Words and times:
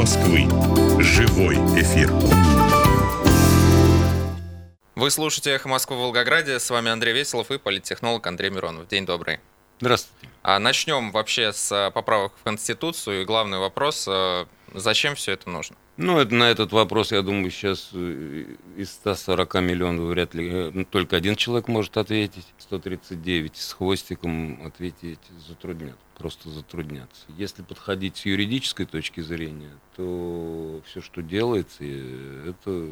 Москвы». 0.00 0.48
Живой 0.98 1.56
эфир. 1.78 2.10
Вы 4.94 5.10
слушаете 5.10 5.50
«Эхо 5.50 5.68
Москвы» 5.68 5.98
в 5.98 6.00
Волгограде. 6.00 6.58
С 6.58 6.70
вами 6.70 6.90
Андрей 6.90 7.12
Веселов 7.12 7.50
и 7.50 7.58
политтехнолог 7.58 8.26
Андрей 8.26 8.48
Миронов. 8.48 8.88
День 8.88 9.04
добрый. 9.04 9.40
Здравствуйте. 9.78 10.32
А 10.42 10.58
начнем 10.58 11.10
вообще 11.10 11.52
с 11.52 11.70
э, 11.70 11.90
поправок 11.90 12.32
в 12.40 12.44
Конституцию. 12.44 13.20
И 13.20 13.24
главный 13.26 13.58
вопрос, 13.58 14.06
э, 14.08 14.46
зачем 14.72 15.16
все 15.16 15.32
это 15.32 15.50
нужно? 15.50 15.76
Ну, 16.02 16.18
это, 16.18 16.34
на 16.34 16.44
этот 16.44 16.72
вопрос, 16.72 17.12
я 17.12 17.20
думаю, 17.20 17.50
сейчас 17.50 17.90
э, 17.92 18.46
из 18.74 18.90
140 18.90 19.54
миллионов 19.56 20.06
вряд 20.06 20.32
ли 20.32 20.70
ну, 20.72 20.86
только 20.86 21.16
один 21.16 21.36
человек 21.36 21.68
может 21.68 21.98
ответить. 21.98 22.46
139 22.56 23.54
с 23.54 23.74
хвостиком 23.74 24.64
ответить 24.64 25.20
затруднят, 25.46 25.98
просто 26.16 26.48
затруднятся. 26.48 27.26
Если 27.36 27.60
подходить 27.60 28.16
с 28.16 28.24
юридической 28.24 28.86
точки 28.86 29.20
зрения, 29.20 29.72
то 29.94 30.80
все, 30.86 31.02
что 31.02 31.20
делается, 31.20 31.84
это 31.84 32.88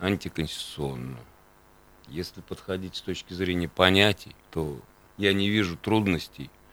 антиконституционно. 0.00 1.20
Если 2.08 2.40
подходить 2.40 2.96
с 2.96 3.02
точки 3.02 3.34
зрения 3.34 3.68
понятий, 3.68 4.34
то 4.50 4.80
я 5.16 5.32
не 5.32 5.48
вижу 5.48 5.76
трудностей 5.76 6.50
э, 6.50 6.63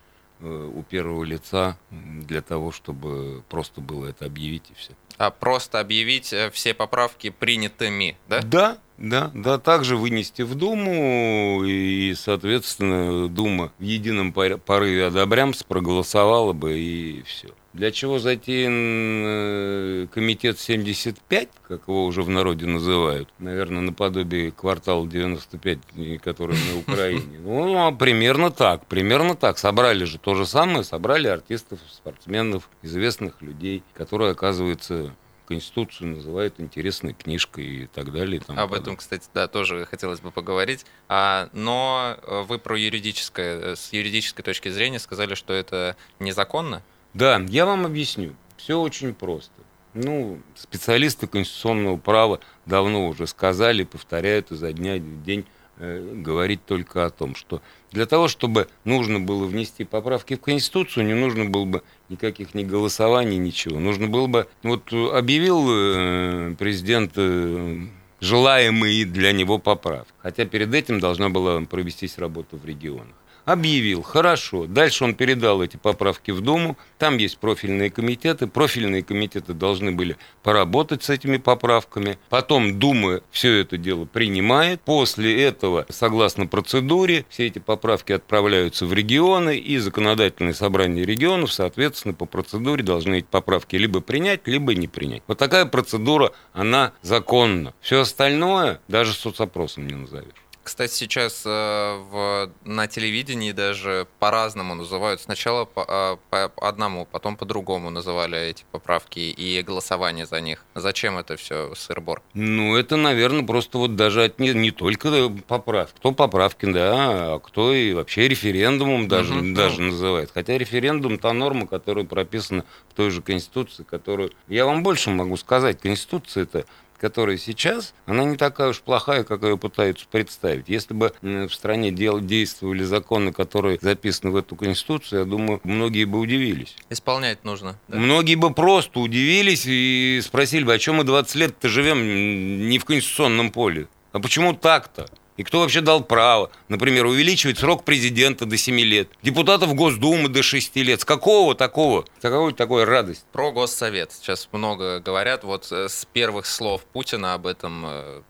у 0.48 0.84
первого 0.84 1.23
лица 1.23 1.77
для 1.90 2.41
того, 2.41 2.72
чтобы 2.72 3.44
просто 3.50 3.81
было 3.81 4.08
это 4.08 4.26
объявить 4.26 4.70
и 4.70 4.73
все. 4.73 4.94
А 5.17 5.30
просто 5.30 5.80
объявить 5.80 6.34
э, 6.34 6.50
все 6.52 6.73
поправки 6.73 7.30
принятыми, 7.30 8.17
да? 8.27 8.41
Да, 8.41 8.77
да, 8.98 9.31
да, 9.34 9.58
также 9.59 9.98
вынести 9.98 10.41
в 10.44 10.55
Думу, 10.55 11.64
и, 11.64 12.14
соответственно, 12.16 13.27
Дума 13.27 13.72
в 13.80 13.84
едином 13.84 14.34
порыве 14.34 15.08
одобрямс 15.08 15.64
проголосовала 15.64 16.53
бы, 16.53 16.78
и 16.78 17.23
все. 17.23 17.50
Для 17.73 17.91
чего 17.91 18.20
затеян 18.20 19.23
э, 19.25 20.07
комитет 20.13 20.59
75, 20.59 21.47
как 21.67 21.88
его 21.88 22.05
уже 22.05 22.22
в 22.22 22.30
народе 22.30 22.66
называют, 22.66 23.30
наверное, 23.39 23.81
наподобие 23.81 24.52
квартала 24.52 25.08
95, 25.08 25.80
который 26.22 26.58
на 26.58 26.80
Украине. 26.80 27.39
Ну, 27.52 27.88
а 27.88 27.92
примерно 27.92 28.52
так, 28.52 28.86
примерно 28.88 29.36
так. 29.36 29.58
Собрали 29.58 30.03
же 30.03 30.17
то 30.17 30.36
же 30.36 30.45
самое, 30.45 30.83
собрали 30.83 31.27
артистов, 31.27 31.80
спортсменов, 31.89 32.69
известных 32.81 33.42
людей, 33.42 33.83
которые, 33.94 34.31
оказывается, 34.31 35.14
Конституцию 35.47 36.16
называют 36.16 36.59
интересной 36.59 37.14
книжкой 37.14 37.66
и 37.66 37.88
так 37.88 38.11
далее. 38.11 38.38
И 38.38 38.39
Об 38.39 38.47
подобное. 38.47 38.80
этом, 38.80 38.95
кстати, 38.95 39.27
да, 39.33 39.47
тоже 39.47 39.86
хотелось 39.86 40.22
бы 40.22 40.31
поговорить. 40.31 40.86
А, 41.09 41.49
но 41.52 42.17
э, 42.22 42.44
вы 42.44 42.58
про 42.58 42.77
юридическое, 42.77 43.75
с 43.75 43.92
юридической 43.92 44.44
точки 44.44 44.69
зрения 44.69 44.99
сказали, 44.99 45.36
что 45.36 45.53
это 45.53 45.97
незаконно? 46.19 46.81
Да, 47.14 47.42
я 47.50 47.66
вам 47.66 47.86
объясню. 47.86 48.36
Все 48.58 48.80
очень 48.80 49.14
просто. 49.14 49.52
Ну, 49.94 50.40
специалисты 50.56 51.28
конституционного 51.28 51.98
права 51.98 52.40
давно 52.66 53.09
уже 53.09 53.28
сказали, 53.28 53.84
повторяют 53.84 54.52
изо 54.52 54.72
дня 54.72 54.95
в 54.95 55.23
день 55.23 55.45
э, 55.78 56.14
говорить 56.16 56.66
только 56.66 57.06
о 57.06 57.09
том, 57.09 57.36
что 57.36 57.62
для 57.92 58.06
того, 58.06 58.30
чтобы 58.30 58.70
нужно 58.86 59.20
было 59.20 59.45
внести 59.45 59.84
поправки 59.84 60.36
в 60.36 60.42
Конституцию, 60.42 61.06
не 61.06 61.14
нужно 61.14 61.45
было 61.45 61.66
бы 61.66 61.84
никаких 62.08 62.54
ни 62.56 62.64
голосований, 62.64 63.38
ничего. 63.38 63.80
Нужно 63.80 64.08
было 64.08 64.28
бы... 64.28 64.48
Вот 64.64 64.94
объявил 64.94 65.67
э, 65.70 66.56
президент 66.58 67.12
э, 67.17 67.88
желаемые 68.22 69.04
для 69.04 69.34
него 69.34 69.58
поправки. 69.58 70.14
Хотя 70.20 70.45
перед 70.45 70.73
этим 70.73 71.02
должна 71.02 71.28
была 71.28 71.59
провестись 71.62 72.17
работа 72.17 72.56
в 72.56 72.66
регионах 72.66 73.16
объявил, 73.52 74.02
хорошо. 74.02 74.66
Дальше 74.66 75.03
он 75.03 75.16
передал 75.16 75.61
эти 75.61 75.77
поправки 75.77 76.31
в 76.31 76.41
Думу. 76.41 76.77
Там 76.97 77.17
есть 77.17 77.38
профильные 77.38 77.89
комитеты. 77.89 78.47
Профильные 78.47 79.03
комитеты 79.03 79.53
должны 79.53 79.91
были 79.91 80.17
поработать 80.43 81.03
с 81.03 81.09
этими 81.09 81.38
поправками. 81.38 82.17
Потом 82.30 82.80
Дума 82.80 83.21
все 83.31 83.59
это 83.59 83.77
дело 83.77 84.05
принимает. 84.05 84.81
После 84.81 85.43
этого, 85.43 85.86
согласно 85.89 86.48
процедуре, 86.48 87.26
все 87.30 87.48
эти 87.48 87.59
поправки 87.59 88.11
отправляются 88.11 88.86
в 88.86 88.93
регионы, 88.93 89.58
и 89.58 89.77
законодательное 89.77 90.53
собрание 90.53 91.05
регионов, 91.05 91.53
соответственно, 91.53 92.14
по 92.14 92.26
процедуре 92.26 92.83
должны 92.83 93.20
эти 93.20 93.27
поправки 93.30 93.76
либо 93.76 94.02
принять, 94.02 94.47
либо 94.47 94.73
не 94.76 94.87
принять. 94.87 95.23
Вот 95.27 95.37
такая 95.37 95.65
процедура, 95.65 96.31
она 96.53 96.93
законна. 97.02 97.73
Все 97.81 98.02
остальное 98.02 98.80
даже 98.87 99.14
соцопросом 99.14 99.87
не 99.87 99.95
назовешь. 99.95 100.33
Кстати, 100.71 100.93
сейчас 100.93 101.43
э, 101.45 101.49
в, 101.49 102.49
на 102.64 102.87
телевидении 102.87 103.52
даже 103.52 104.08
по-разному 104.20 104.73
называют. 104.73 105.20
Сначала 105.20 105.65
по, 105.65 105.86
э, 105.86 106.17
по 106.30 106.45
одному, 106.65 107.05
потом 107.11 107.36
по-другому 107.36 107.89
называли 107.89 108.39
эти 108.39 108.64
поправки 108.71 109.20
и 109.20 109.61
голосование 109.64 110.26
за 110.26 110.39
них. 110.39 110.64
Зачем 110.73 111.17
это 111.17 111.36
все, 111.36 111.76
сыр-бор? 111.76 112.21
Ну, 112.33 112.77
это, 112.77 112.95
наверное, 112.95 113.45
просто 113.45 113.80
вот 113.80 113.98
даже 113.98 114.23
от 114.23 114.39
не, 114.39 114.54
не 114.54 114.71
только 114.71 115.11
поправки. 115.45 115.98
Кто 115.98 116.14
поправки, 116.14 116.65
да, 116.71 117.33
а 117.33 117.39
кто 117.39 117.73
и 117.73 117.92
вообще 117.92 118.30
референдумом 118.30 119.09
даже, 119.09 119.33
угу. 119.33 119.53
даже 119.53 119.82
называет. 119.82 120.32
Хотя 120.33 120.58
референдум 120.58 121.20
та 121.20 121.33
норма, 121.33 121.67
которая 121.67 122.05
прописана 122.05 122.64
в 122.88 122.93
той 122.93 123.09
же 123.09 123.21
Конституции, 123.21 123.83
которую... 123.83 124.32
Я 124.48 124.65
вам 124.65 124.83
больше 124.83 125.09
могу 125.09 125.36
сказать. 125.36 125.82
Конституция 125.82 126.43
это 126.43 126.65
которая 127.02 127.38
сейчас, 127.38 127.95
она 128.06 128.24
не 128.24 128.38
такая 128.38 128.69
уж 128.69 128.80
плохая, 128.81 129.24
как 129.24 129.42
ее 129.42 129.57
пытаются 129.57 130.06
представить. 130.10 130.69
Если 130.69 130.94
бы 130.94 131.12
в 131.22 131.50
стране 131.50 131.92
действовали 131.92 132.84
законы, 132.84 133.34
которые 133.34 133.80
записаны 133.81 134.31
в 134.31 134.36
эту 134.36 134.56
Конституцию, 134.56 135.22
я 135.22 135.25
думаю, 135.25 135.60
многие 135.63 136.06
бы 136.06 136.19
удивились. 136.19 136.75
Исполнять 136.92 137.44
нужно. 137.44 137.80
Да? 137.88 137.98
Многие 137.98 138.36
бы 138.36 138.54
просто 138.54 139.00
удивились 139.00 139.63
и 139.66 140.22
спросили 140.24 140.63
бы, 140.63 140.74
о 140.74 140.78
чем 140.78 140.98
мы 140.98 141.04
20 141.04 141.36
лет-то 141.36 141.68
живем 141.69 142.69
не 142.69 142.78
в 142.78 142.86
конституционном 142.86 143.51
поле? 143.51 143.88
А 144.12 144.19
почему 144.19 144.54
так-то? 144.54 145.07
И 145.41 145.44
кто 145.44 145.62
вообще 145.62 145.81
дал 145.81 146.03
право, 146.03 146.51
например, 146.68 147.07
увеличивать 147.07 147.57
срок 147.57 147.83
президента 147.83 148.45
до 148.45 148.57
7 148.57 148.79
лет, 148.81 149.09
депутатов 149.24 149.74
Госдумы 149.74 150.29
до 150.29 150.44
6 150.44 150.75
лет? 150.75 151.01
С 151.01 151.03
какого 151.06 151.56
такого? 151.56 152.06
С 152.19 152.21
какой 152.21 152.53
такой 152.53 152.83
радость? 152.83 153.25
Про 153.31 153.51
Госсовет. 153.51 154.12
Сейчас 154.12 154.47
много 154.51 155.00
говорят. 155.00 155.44
Вот 155.44 155.71
э, 155.71 155.89
с 155.89 156.06
первых 156.13 156.45
слов 156.45 156.83
Путина 156.83 157.33
об 157.33 157.47
этом 157.47 157.83
э, 157.88 158.21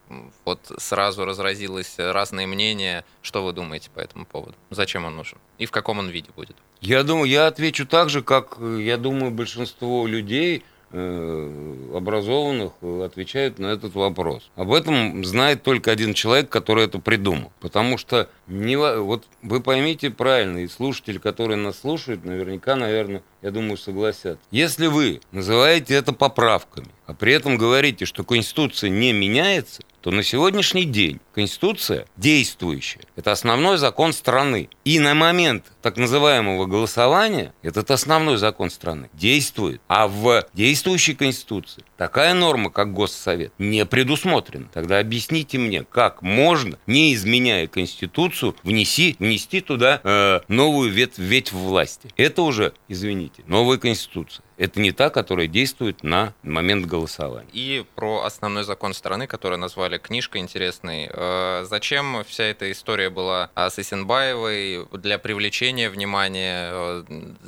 вот 0.45 0.71
сразу 0.77 1.25
разразилось 1.25 1.95
разные 1.97 2.47
мнения. 2.47 3.03
Что 3.21 3.43
вы 3.43 3.51
думаете 3.51 3.89
по 3.93 3.99
этому 3.99 4.25
поводу? 4.25 4.55
Зачем 4.69 5.03
он 5.03 5.17
нужен? 5.17 5.37
И 5.57 5.65
в 5.65 5.71
каком 5.71 5.99
он 5.99 6.07
виде 6.07 6.29
будет? 6.33 6.55
Я 6.79 7.03
думаю, 7.03 7.29
я 7.29 7.47
отвечу 7.47 7.85
так 7.85 8.09
же, 8.09 8.23
как, 8.23 8.55
э, 8.57 8.79
я 8.83 8.95
думаю, 8.95 9.31
большинство 9.31 10.07
людей– 10.07 10.63
образованных 10.93 12.73
отвечают 12.81 13.59
на 13.59 13.67
этот 13.67 13.95
вопрос. 13.95 14.49
Об 14.55 14.73
этом 14.73 15.23
знает 15.23 15.63
только 15.63 15.91
один 15.91 16.13
человек, 16.13 16.49
который 16.49 16.85
это 16.85 16.99
придумал. 16.99 17.51
Потому 17.59 17.97
что 17.97 18.29
не, 18.47 18.75
вот 18.75 19.25
вы 19.41 19.61
поймите 19.61 20.09
правильно, 20.11 20.59
и 20.59 20.67
слушатели, 20.67 21.17
которые 21.17 21.57
нас 21.57 21.79
слушают, 21.79 22.25
наверняка, 22.25 22.75
наверное, 22.75 23.23
я 23.41 23.51
думаю, 23.51 23.77
согласятся. 23.77 24.39
Если 24.51 24.87
вы 24.87 25.21
называете 25.31 25.95
это 25.95 26.13
поправками, 26.13 26.87
а 27.05 27.13
при 27.13 27.33
этом 27.33 27.57
говорите, 27.57 28.05
что 28.05 28.23
Конституция 28.23 28.89
не 28.89 29.13
меняется, 29.13 29.81
то 30.01 30.11
на 30.11 30.23
сегодняшний 30.23 30.85
день 30.85 31.19
Конституция 31.33 32.07
действующая. 32.17 33.01
Это 33.15 33.31
основной 33.31 33.77
закон 33.77 34.13
страны. 34.13 34.69
И 34.83 34.99
на 34.99 35.13
момент 35.13 35.65
так 35.81 35.97
называемого 35.97 36.65
голосования 36.65 37.53
этот 37.61 37.91
основной 37.91 38.37
закон 38.37 38.71
страны 38.71 39.09
действует. 39.13 39.81
А 39.87 40.07
в 40.07 40.45
действующей 40.53 41.15
Конституции 41.15 41.83
такая 42.01 42.33
норма, 42.33 42.71
как 42.71 42.93
Госсовет, 42.93 43.53
не 43.59 43.85
предусмотрена. 43.85 44.67
Тогда 44.73 44.97
объясните 44.97 45.59
мне, 45.59 45.83
как 45.83 46.23
можно, 46.23 46.79
не 46.87 47.13
изменяя 47.13 47.67
Конституцию, 47.67 48.55
внеси, 48.63 49.15
внести 49.19 49.61
туда 49.61 50.01
э, 50.03 50.39
новую 50.47 50.89
ветвь, 50.89 51.19
ветвь 51.19 51.51
власти. 51.51 52.09
Это 52.17 52.41
уже, 52.41 52.73
извините, 52.87 53.43
новая 53.45 53.77
Конституция. 53.77 54.43
Это 54.57 54.79
не 54.79 54.91
та, 54.91 55.11
которая 55.11 55.45
действует 55.45 56.01
на 56.01 56.33
момент 56.41 56.87
голосования. 56.87 57.49
И 57.53 57.85
про 57.93 58.23
основной 58.23 58.63
закон 58.63 58.95
страны, 58.95 59.27
который 59.27 59.59
назвали 59.59 59.99
книжкой 59.99 60.41
интересной. 60.41 61.07
Э, 61.13 61.65
зачем 61.69 62.23
вся 62.27 62.45
эта 62.45 62.71
история 62.71 63.11
была 63.11 63.51
с 63.55 63.77
Исенбаевой 63.77 64.87
для 64.91 65.19
привлечения 65.19 65.87
внимания? 65.91 66.71
Э, 66.71 67.03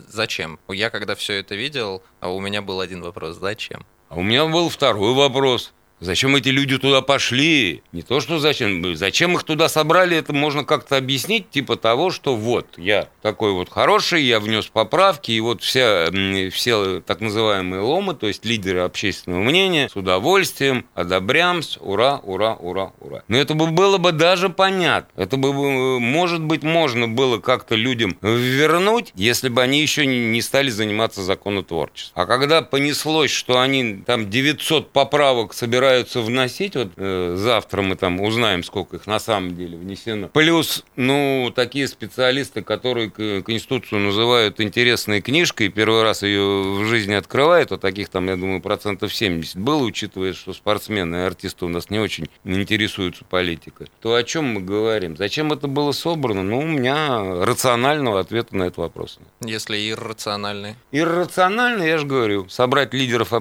зачем? 0.10 0.60
Я 0.70 0.92
когда 0.92 1.16
все 1.16 1.40
это 1.40 1.56
видел, 1.56 2.04
у 2.22 2.40
меня 2.40 2.62
был 2.62 2.82
один 2.82 3.02
вопрос. 3.02 3.38
Зачем? 3.38 3.84
А 4.14 4.20
у 4.20 4.22
меня 4.22 4.46
был 4.46 4.70
второй 4.70 5.16
вопрос. 5.16 5.74
Зачем 6.04 6.36
эти 6.36 6.50
люди 6.50 6.78
туда 6.78 7.02
пошли? 7.02 7.82
Не 7.94 8.02
то, 8.02 8.20
что 8.20 8.38
зачем. 8.38 8.96
Зачем 8.96 9.36
их 9.36 9.44
туда 9.44 9.70
собрали, 9.70 10.18
это 10.18 10.34
можно 10.34 10.66
как-то 10.66 10.98
объяснить, 10.98 11.50
типа 11.50 11.78
того, 11.78 12.12
что 12.12 12.36
вот, 12.36 12.68
я 12.78 13.08
такой 13.22 13.54
вот 13.54 13.70
хороший, 13.70 14.24
я 14.24 14.42
внес 14.42 14.66
поправки, 14.66 15.32
и 15.32 15.40
вот 15.40 15.62
вся, 15.62 16.10
все 16.52 17.00
так 17.00 17.22
называемые 17.22 17.82
ломы, 17.82 18.16
то 18.16 18.28
есть 18.28 18.44
лидеры 18.44 18.82
общественного 18.82 19.42
мнения, 19.42 19.88
с 19.88 19.96
удовольствием, 19.96 20.86
одобрямс, 20.94 21.78
ура, 21.80 22.20
ура, 22.24 22.56
ура, 22.56 22.92
ура. 23.00 23.24
Но 23.30 23.38
это 23.38 23.54
бы 23.54 23.68
было 23.68 23.98
бы 23.98 24.12
даже 24.12 24.50
понятно. 24.50 25.10
Это 25.16 25.38
бы, 25.38 26.00
может 26.02 26.42
быть, 26.42 26.64
можно 26.64 27.08
было 27.08 27.40
как-то 27.40 27.76
людям 27.76 28.18
вернуть, 28.22 29.14
если 29.16 29.48
бы 29.48 29.62
они 29.62 29.82
еще 29.82 30.06
не 30.06 30.42
стали 30.42 30.70
заниматься 30.70 31.22
законотворчеством. 31.22 32.22
А 32.22 32.26
когда 32.26 32.62
понеслось, 32.62 33.32
что 33.32 33.62
они 33.62 34.04
там 34.06 34.30
900 34.30 34.92
поправок 34.92 35.54
собирают 35.54 35.93
собираются 35.94 36.22
вносить, 36.22 36.76
вот 36.76 36.90
э, 36.98 37.36
завтра 37.38 37.82
мы 37.82 37.96
там 37.96 38.20
узнаем, 38.20 38.64
сколько 38.64 38.98
их 38.98 39.08
на 39.08 39.20
самом 39.20 39.56
деле 39.56 39.78
внесено. 39.78 40.28
Плюс, 40.30 40.84
ну, 40.96 41.52
такие 41.56 41.88
специалисты, 41.88 42.64
которые 42.64 43.10
Конституцию 43.10 44.02
называют 44.02 44.60
интересной 44.60 45.22
книжкой, 45.22 45.70
первый 45.70 46.04
раз 46.04 46.24
ее 46.24 46.64
в 46.80 46.86
жизни 46.86 47.14
открывают, 47.14 47.72
вот 47.72 47.82
таких 47.82 48.10
там, 48.10 48.28
я 48.28 48.36
думаю, 48.36 48.62
процентов 48.62 49.14
70 49.14 49.58
было, 49.58 49.84
учитывая, 49.84 50.34
что 50.34 50.54
спортсмены 50.54 51.18
и 51.18 51.20
артисты 51.20 51.66
у 51.66 51.70
нас 51.70 51.90
не 51.90 52.00
очень 52.00 52.28
интересуются 52.44 53.24
политикой. 53.26 53.88
То 54.02 54.16
о 54.16 54.24
чем 54.24 54.46
мы 54.46 54.62
говорим? 54.62 55.16
Зачем 55.16 55.54
это 55.54 55.68
было 55.68 55.92
собрано? 55.92 56.44
Ну, 56.44 56.60
у 56.60 56.68
меня 56.68 57.46
рационального 57.46 58.20
ответа 58.20 58.56
на 58.56 58.64
этот 58.64 58.78
вопрос. 58.78 59.20
Если 59.42 59.90
иррациональный? 59.90 60.76
Иррациональный, 60.92 61.88
я 61.88 61.98
же 61.98 62.06
говорю, 62.06 62.50
собрать 62.50 62.94
лидеров, 62.94 63.32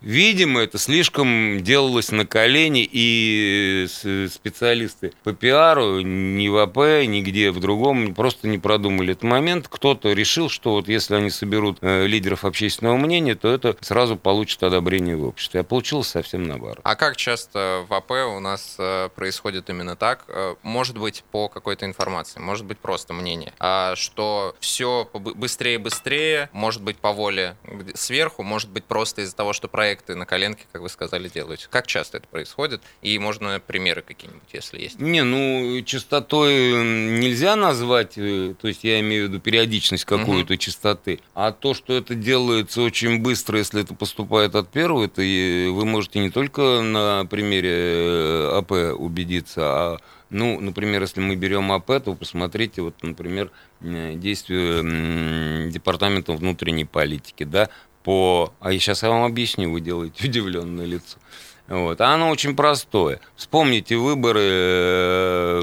видимо, 0.00 0.60
это 0.60 0.78
слишком 0.78 1.62
дело 1.62 1.85
делалось 1.86 2.10
на 2.10 2.26
колени, 2.26 2.88
и 2.90 3.86
специалисты 3.88 5.12
по 5.22 5.32
пиару 5.32 6.00
ни 6.00 6.48
в 6.48 6.56
АП, 6.58 7.06
нигде 7.06 7.50
в 7.50 7.60
другом 7.60 8.14
просто 8.14 8.48
не 8.48 8.58
продумали 8.58 9.12
этот 9.12 9.22
момент. 9.22 9.68
Кто-то 9.68 10.12
решил, 10.12 10.48
что 10.48 10.72
вот 10.72 10.88
если 10.88 11.14
они 11.14 11.30
соберут 11.30 11.78
э, 11.80 12.06
лидеров 12.06 12.44
общественного 12.44 12.96
мнения, 12.96 13.36
то 13.36 13.48
это 13.48 13.76
сразу 13.80 14.16
получит 14.16 14.62
одобрение 14.62 15.16
в 15.16 15.26
обществе. 15.26 15.60
А 15.60 15.64
получилось 15.64 16.08
совсем 16.08 16.42
наоборот. 16.42 16.80
А 16.82 16.96
как 16.96 17.16
часто 17.16 17.84
в 17.88 17.94
АП 17.94 18.10
у 18.10 18.40
нас 18.40 18.76
э, 18.78 19.08
происходит 19.14 19.70
именно 19.70 19.94
так? 19.94 20.24
Э, 20.28 20.56
может 20.62 20.98
быть, 20.98 21.24
по 21.30 21.48
какой-то 21.48 21.86
информации, 21.86 22.40
может 22.40 22.66
быть, 22.66 22.78
просто 22.78 23.12
мнение, 23.12 23.52
а 23.60 23.94
что 23.94 24.56
все 24.60 25.08
быстрее 25.12 25.74
и 25.74 25.78
быстрее, 25.78 26.50
может 26.52 26.82
быть, 26.82 26.96
по 26.96 27.12
воле 27.12 27.56
сверху, 27.94 28.42
может 28.42 28.70
быть, 28.70 28.84
просто 28.84 29.22
из-за 29.22 29.36
того, 29.36 29.52
что 29.52 29.68
проекты 29.68 30.14
на 30.14 30.26
коленке, 30.26 30.64
как 30.72 30.82
вы 30.82 30.88
сказали, 30.88 31.28
делают. 31.66 31.68
Как 31.68 31.86
часто 31.86 32.18
это 32.18 32.28
происходит? 32.28 32.80
И 33.02 33.18
можно 33.18 33.60
примеры 33.60 34.02
какие-нибудь, 34.02 34.48
если 34.52 34.80
есть? 34.80 35.00
Не, 35.00 35.22
ну, 35.22 35.82
частотой 35.82 36.72
нельзя 37.18 37.56
назвать, 37.56 38.14
э, 38.16 38.54
то 38.60 38.68
есть 38.68 38.84
я 38.84 39.00
имею 39.00 39.26
в 39.26 39.28
виду 39.30 39.40
периодичность 39.40 40.04
какую-то 40.04 40.54
угу. 40.54 40.60
частоты, 40.60 41.20
а 41.34 41.52
то, 41.52 41.74
что 41.74 41.92
это 41.92 42.14
делается 42.14 42.82
очень 42.82 43.20
быстро, 43.20 43.58
если 43.58 43.82
это 43.82 43.94
поступает 43.94 44.54
от 44.54 44.68
первого, 44.68 45.04
это 45.04 45.20
вы 45.20 45.84
можете 45.84 46.20
не 46.20 46.30
только 46.30 46.82
на 46.82 47.26
примере 47.26 47.70
э, 47.72 48.58
АП 48.58 48.98
убедиться, 48.98 49.62
а 49.64 49.96
ну, 50.28 50.60
например, 50.60 51.02
если 51.02 51.20
мы 51.20 51.36
берем 51.36 51.70
АП, 51.70 51.86
то 52.02 52.14
посмотрите, 52.14 52.82
вот, 52.82 53.00
например, 53.02 53.52
действия 53.80 55.70
Департамента 55.70 56.32
внутренней 56.32 56.84
политики, 56.84 57.44
да, 57.44 57.68
по... 58.06 58.54
А 58.60 58.70
сейчас 58.72 59.02
я 59.02 59.10
вам 59.10 59.24
объясню, 59.24 59.68
вы 59.70 59.80
делаете 59.80 60.24
удивленное 60.28 60.86
лицо. 60.86 61.18
Вот. 61.68 62.00
А 62.00 62.14
оно 62.14 62.30
очень 62.30 62.54
простое. 62.54 63.20
Вспомните 63.34 63.96
выборы, 63.96 64.40
э, 64.42 65.62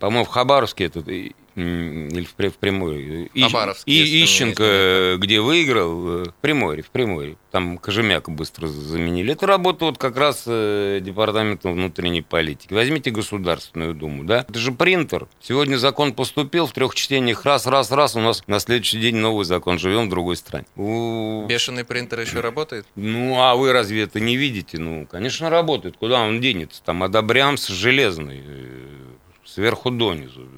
по-моему, 0.00 0.24
в 0.24 0.28
Хабаровске 0.28 0.84
этот 0.86 1.06
или 1.56 2.24
в, 2.24 2.34
в 2.34 2.58
Приморье. 2.58 3.28
И, 3.32 4.24
Ищенко, 4.24 5.16
где 5.18 5.40
выиграл, 5.40 6.08
э, 6.08 6.24
в 6.24 6.34
Приморье, 6.40 6.82
в 6.82 6.90
Приморье. 6.90 7.36
Там 7.50 7.78
Кожемяка 7.78 8.30
быстро 8.30 8.66
заменили. 8.66 9.32
Это 9.32 9.46
работа 9.46 9.84
вот 9.84 9.98
как 9.98 10.16
раз 10.16 10.44
э, 10.46 10.98
департаментом 11.00 11.74
внутренней 11.74 12.22
политики. 12.22 12.72
Возьмите 12.72 13.10
Государственную 13.10 13.94
Думу, 13.94 14.24
да? 14.24 14.44
Это 14.48 14.58
же 14.58 14.72
принтер. 14.72 15.28
Сегодня 15.40 15.76
закон 15.76 16.12
поступил 16.12 16.66
в 16.66 16.72
трех 16.72 16.94
чтениях. 16.94 17.44
Раз, 17.44 17.66
раз, 17.66 17.92
раз. 17.92 18.16
У 18.16 18.20
нас 18.20 18.42
на 18.48 18.58
следующий 18.58 18.98
день 18.98 19.16
новый 19.16 19.44
закон. 19.44 19.78
Живем 19.78 20.06
в 20.06 20.10
другой 20.10 20.36
стране. 20.36 20.66
У... 20.74 21.46
Бешеный 21.46 21.84
принтер 21.84 22.20
еще 22.20 22.40
работает? 22.40 22.86
Ну, 22.96 23.40
а 23.40 23.54
вы 23.54 23.72
разве 23.72 24.02
это 24.02 24.18
не 24.18 24.36
видите? 24.36 24.78
Ну, 24.78 25.06
конечно, 25.06 25.50
работает. 25.50 25.96
Куда 25.96 26.20
он 26.22 26.40
денется? 26.40 26.82
Там 26.82 27.04
одобрямс 27.04 27.68
железный. 27.68 28.42
Э, 28.44 28.88
сверху 29.44 29.90
донизу. 29.90 30.48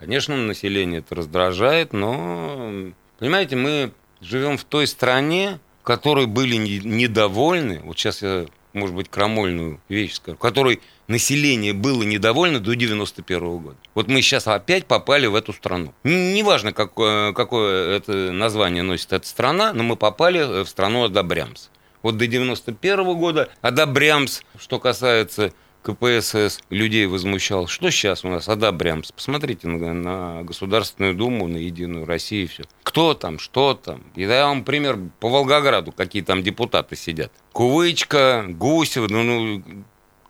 Конечно, 0.00 0.34
население 0.34 1.00
это 1.00 1.14
раздражает, 1.14 1.92
но, 1.92 2.72
понимаете, 3.18 3.56
мы 3.56 3.92
живем 4.22 4.56
в 4.56 4.64
той 4.64 4.86
стране, 4.86 5.60
которой 5.82 6.26
были 6.26 6.56
недовольны, 6.56 7.80
вот 7.84 7.98
сейчас 7.98 8.22
я, 8.22 8.46
может 8.72 8.96
быть, 8.96 9.10
крамольную 9.10 9.78
вещь 9.90 10.14
скажу, 10.14 10.38
которой 10.38 10.80
население 11.06 11.74
было 11.74 12.02
недовольно 12.02 12.60
до 12.60 12.74
91 12.74 13.42
-го 13.42 13.60
года. 13.60 13.76
Вот 13.94 14.08
мы 14.08 14.22
сейчас 14.22 14.46
опять 14.46 14.86
попали 14.86 15.26
в 15.26 15.34
эту 15.34 15.52
страну. 15.52 15.92
Неважно, 16.02 16.72
какое, 16.72 17.34
какое 17.34 17.96
это 17.96 18.32
название 18.32 18.82
носит 18.82 19.12
эта 19.12 19.26
страна, 19.26 19.74
но 19.74 19.82
мы 19.82 19.96
попали 19.96 20.64
в 20.64 20.66
страну 20.66 21.04
Одобрямс. 21.04 21.68
Вот 22.02 22.16
до 22.16 22.26
91 22.26 23.00
-го 23.00 23.16
года 23.16 23.50
Одобрямс, 23.60 24.40
что 24.58 24.78
касается 24.78 25.52
КПСС 25.82 26.60
людей 26.70 27.06
возмущал. 27.06 27.66
Что 27.66 27.90
сейчас 27.90 28.24
у 28.24 28.28
нас? 28.28 28.48
Одобрямс. 28.48 29.12
Посмотрите 29.12 29.68
на, 29.68 29.94
на 29.94 30.42
Государственную 30.42 31.14
Думу, 31.14 31.48
на 31.48 31.56
Единую 31.56 32.06
Россию, 32.06 32.48
все. 32.48 32.64
Кто 32.82 33.14
там, 33.14 33.38
что 33.38 33.74
там. 33.74 34.02
И 34.14 34.22
я 34.22 34.46
вам 34.46 34.64
пример 34.64 34.98
по 35.20 35.28
Волгограду, 35.28 35.92
какие 35.92 36.22
там 36.22 36.42
депутаты 36.42 36.96
сидят. 36.96 37.32
Кувычка, 37.52 38.44
Гусев, 38.48 39.10
ну, 39.10 39.22
ну 39.22 39.62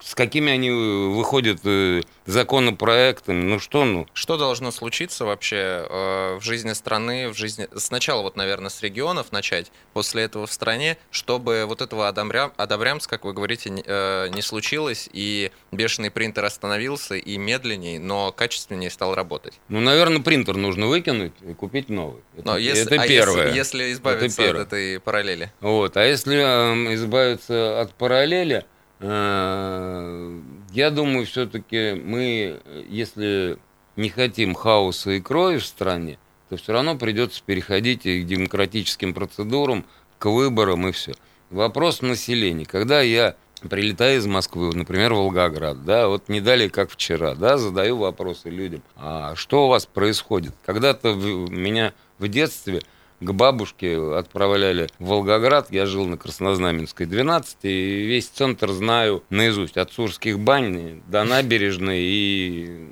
с 0.02 0.14
какими 0.14 0.52
они 0.52 0.70
выходят 0.70 1.61
э, 1.64 2.02
законопроектами, 2.26 3.43
ну 3.43 3.58
что, 3.58 3.85
ну. 3.85 4.06
Что 4.14 4.37
должно 4.37 4.70
случиться 4.70 5.25
вообще 5.25 5.87
э, 5.88 6.38
в 6.41 6.43
жизни 6.43 6.73
страны, 6.73 7.29
в 7.29 7.37
жизни... 7.37 7.69
Сначала 7.76 8.23
вот, 8.23 8.37
наверное, 8.37 8.70
с 8.70 8.81
регионов 8.82 9.32
начать, 9.32 9.70
после 9.93 10.25
этого 10.25 10.47
в 10.47 10.52
стране, 10.52 10.97
чтобы 11.11 11.64
вот 11.67 11.82
этого 11.82 12.08
одобрям... 12.08 12.52
одобрямс, 12.56 13.06
как 13.06 13.25
вы 13.25 13.32
говорите, 13.32 13.70
не, 13.70 13.82
э, 13.85 14.29
не 14.29 14.43
случилось, 14.43 15.08
и 15.12 15.52
бешеный 15.73 16.11
принтер 16.11 16.44
остановился 16.44 17.17
и 17.17 17.37
медленнее, 17.37 18.00
но 18.00 18.32
качественнее 18.32 18.91
стал 18.91 19.14
работать. 19.14 19.61
Ну, 19.69 19.81
наверное, 19.81 20.23
принтер 20.23 20.56
нужно 20.56 20.87
выкинуть 20.87 21.32
и 21.43 21.55
купить 21.55 21.88
новый. 21.88 22.23
Это, 22.37 22.47
но 22.47 22.56
если, 22.56 22.94
это 22.94 23.02
а 23.02 23.06
первое. 23.06 23.47
Если, 23.49 23.79
если 23.79 23.93
избавиться 23.93 24.43
это 24.43 24.62
от 24.62 24.67
этой 24.69 25.00
параллели. 25.00 25.52
Вот, 25.61 25.97
а 25.97 26.05
если 26.05 26.37
э, 26.37 26.94
избавиться 26.94 27.81
от 27.81 27.94
параллели, 27.94 28.50
Э, 28.61 28.80
я 29.00 30.91
думаю, 30.91 31.25
все-таки 31.26 31.94
мы, 31.94 32.61
если 32.88 33.58
не 33.97 34.11
хотим 34.11 34.55
хаоса 34.55 35.12
и 35.12 35.20
крови 35.20 35.58
в 35.58 35.64
стране, 35.64 36.19
то 36.50 36.56
все 36.56 36.73
равно 36.73 36.97
придется 36.97 37.43
переходить 37.44 38.05
и 38.05 38.23
к 38.23 38.26
демократическим 38.26 39.14
процедурам, 39.14 39.87
к 40.19 40.26
выборам 40.26 40.88
и 40.88 40.93
все. 40.93 41.14
Вопрос 41.49 42.02
населения. 42.02 42.66
Когда 42.66 43.00
я 43.00 43.37
прилетаю 43.69 44.19
из 44.19 44.26
Москвы, 44.26 44.71
например, 44.75 45.14
в 45.14 45.16
Волгоград, 45.16 45.85
да, 45.85 46.09
вот 46.09 46.28
не 46.28 46.40
далее, 46.40 46.69
как 46.71 46.90
вчера, 46.90 47.35
да, 47.35 47.57
задаю 47.57 47.97
вопросы 47.97 48.50
людям, 48.50 48.83
а 48.97 49.35
что 49.35 49.66
у 49.66 49.69
вас 49.69 49.87
происходит? 49.87 50.52
Когда-то 50.64 51.14
меня 51.14 51.95
в 52.19 52.28
детстве 52.28 52.83
к 53.21 53.33
бабушке 53.33 53.99
отправляли 54.17 54.89
в 54.99 55.07
Волгоград. 55.07 55.71
Я 55.71 55.87
жил 55.87 56.07
на 56.07 56.17
Краснознаменской 56.17 57.07
12, 57.07 57.59
и 57.62 58.07
весь 58.07 58.29
центр 58.29 58.71
знаю 58.71 59.23
наизусть. 59.31 59.77
От 59.77 59.93
Сурских 59.93 60.39
бань 60.39 61.03
до 61.07 61.25
набережной, 61.25 62.00
и 62.00 62.89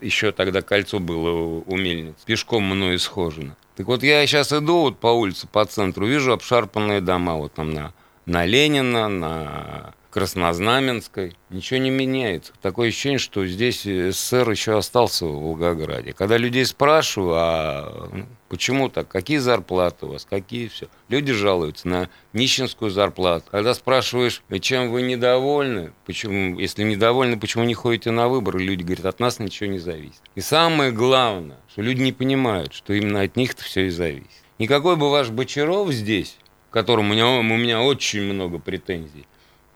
еще 0.00 0.32
тогда 0.32 0.62
кольцо 0.62 0.98
было 0.98 1.62
у 1.64 1.76
мельниц. 1.76 2.16
Пешком 2.24 2.64
мною 2.64 2.98
схожено. 2.98 3.56
Так 3.76 3.86
вот, 3.86 4.02
я 4.02 4.26
сейчас 4.26 4.52
иду 4.52 4.80
вот 4.80 4.98
по 4.98 5.08
улице, 5.08 5.46
по 5.46 5.64
центру, 5.64 6.06
вижу 6.06 6.32
обшарпанные 6.32 7.00
дома 7.00 7.36
вот 7.36 7.52
там 7.54 7.72
на, 7.72 7.94
на 8.26 8.44
Ленина, 8.44 9.08
на 9.08 9.94
Краснознаменской. 10.10 11.36
Ничего 11.50 11.80
не 11.80 11.90
меняется. 11.90 12.52
Такое 12.62 12.88
ощущение, 12.88 13.18
что 13.18 13.46
здесь 13.46 13.82
СССР 13.82 14.50
еще 14.50 14.78
остался 14.78 15.26
в 15.26 15.42
Волгограде. 15.42 16.12
Когда 16.12 16.36
людей 16.36 16.64
спрашиваю, 16.64 17.34
а 17.36 18.08
ну, 18.12 18.26
почему 18.48 18.88
так, 18.88 19.08
какие 19.08 19.38
зарплаты 19.38 20.06
у 20.06 20.10
вас, 20.10 20.26
какие 20.28 20.68
все, 20.68 20.88
люди 21.08 21.32
жалуются 21.32 21.88
на 21.88 22.08
нищенскую 22.32 22.90
зарплату. 22.90 23.46
Когда 23.50 23.74
спрашиваешь, 23.74 24.42
чем 24.60 24.90
вы 24.90 25.02
недовольны, 25.02 25.92
почему, 26.06 26.58
если 26.58 26.84
недовольны, 26.84 27.38
почему 27.38 27.64
не 27.64 27.74
ходите 27.74 28.10
на 28.10 28.28
выборы, 28.28 28.60
люди 28.60 28.82
говорят, 28.82 29.06
от 29.06 29.20
нас 29.20 29.38
ничего 29.38 29.70
не 29.70 29.78
зависит. 29.78 30.20
И 30.34 30.40
самое 30.40 30.90
главное, 30.90 31.58
что 31.70 31.82
люди 31.82 32.00
не 32.00 32.12
понимают, 32.12 32.72
что 32.72 32.92
именно 32.94 33.20
от 33.20 33.36
них-то 33.36 33.62
все 33.62 33.86
и 33.86 33.90
зависит. 33.90 34.28
Никакой 34.58 34.96
бы 34.96 35.10
ваш 35.10 35.30
Бочаров 35.30 35.92
здесь, 35.92 36.36
к 36.70 36.72
которому 36.72 37.10
у 37.10 37.12
меня, 37.12 37.28
у 37.28 37.42
меня 37.42 37.82
очень 37.82 38.22
много 38.22 38.58
претензий, 38.58 39.26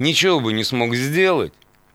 ничего 0.02 0.40
бы 0.40 0.52
не 0.52 0.64
смог 0.64 0.94
сделать, 0.94 1.52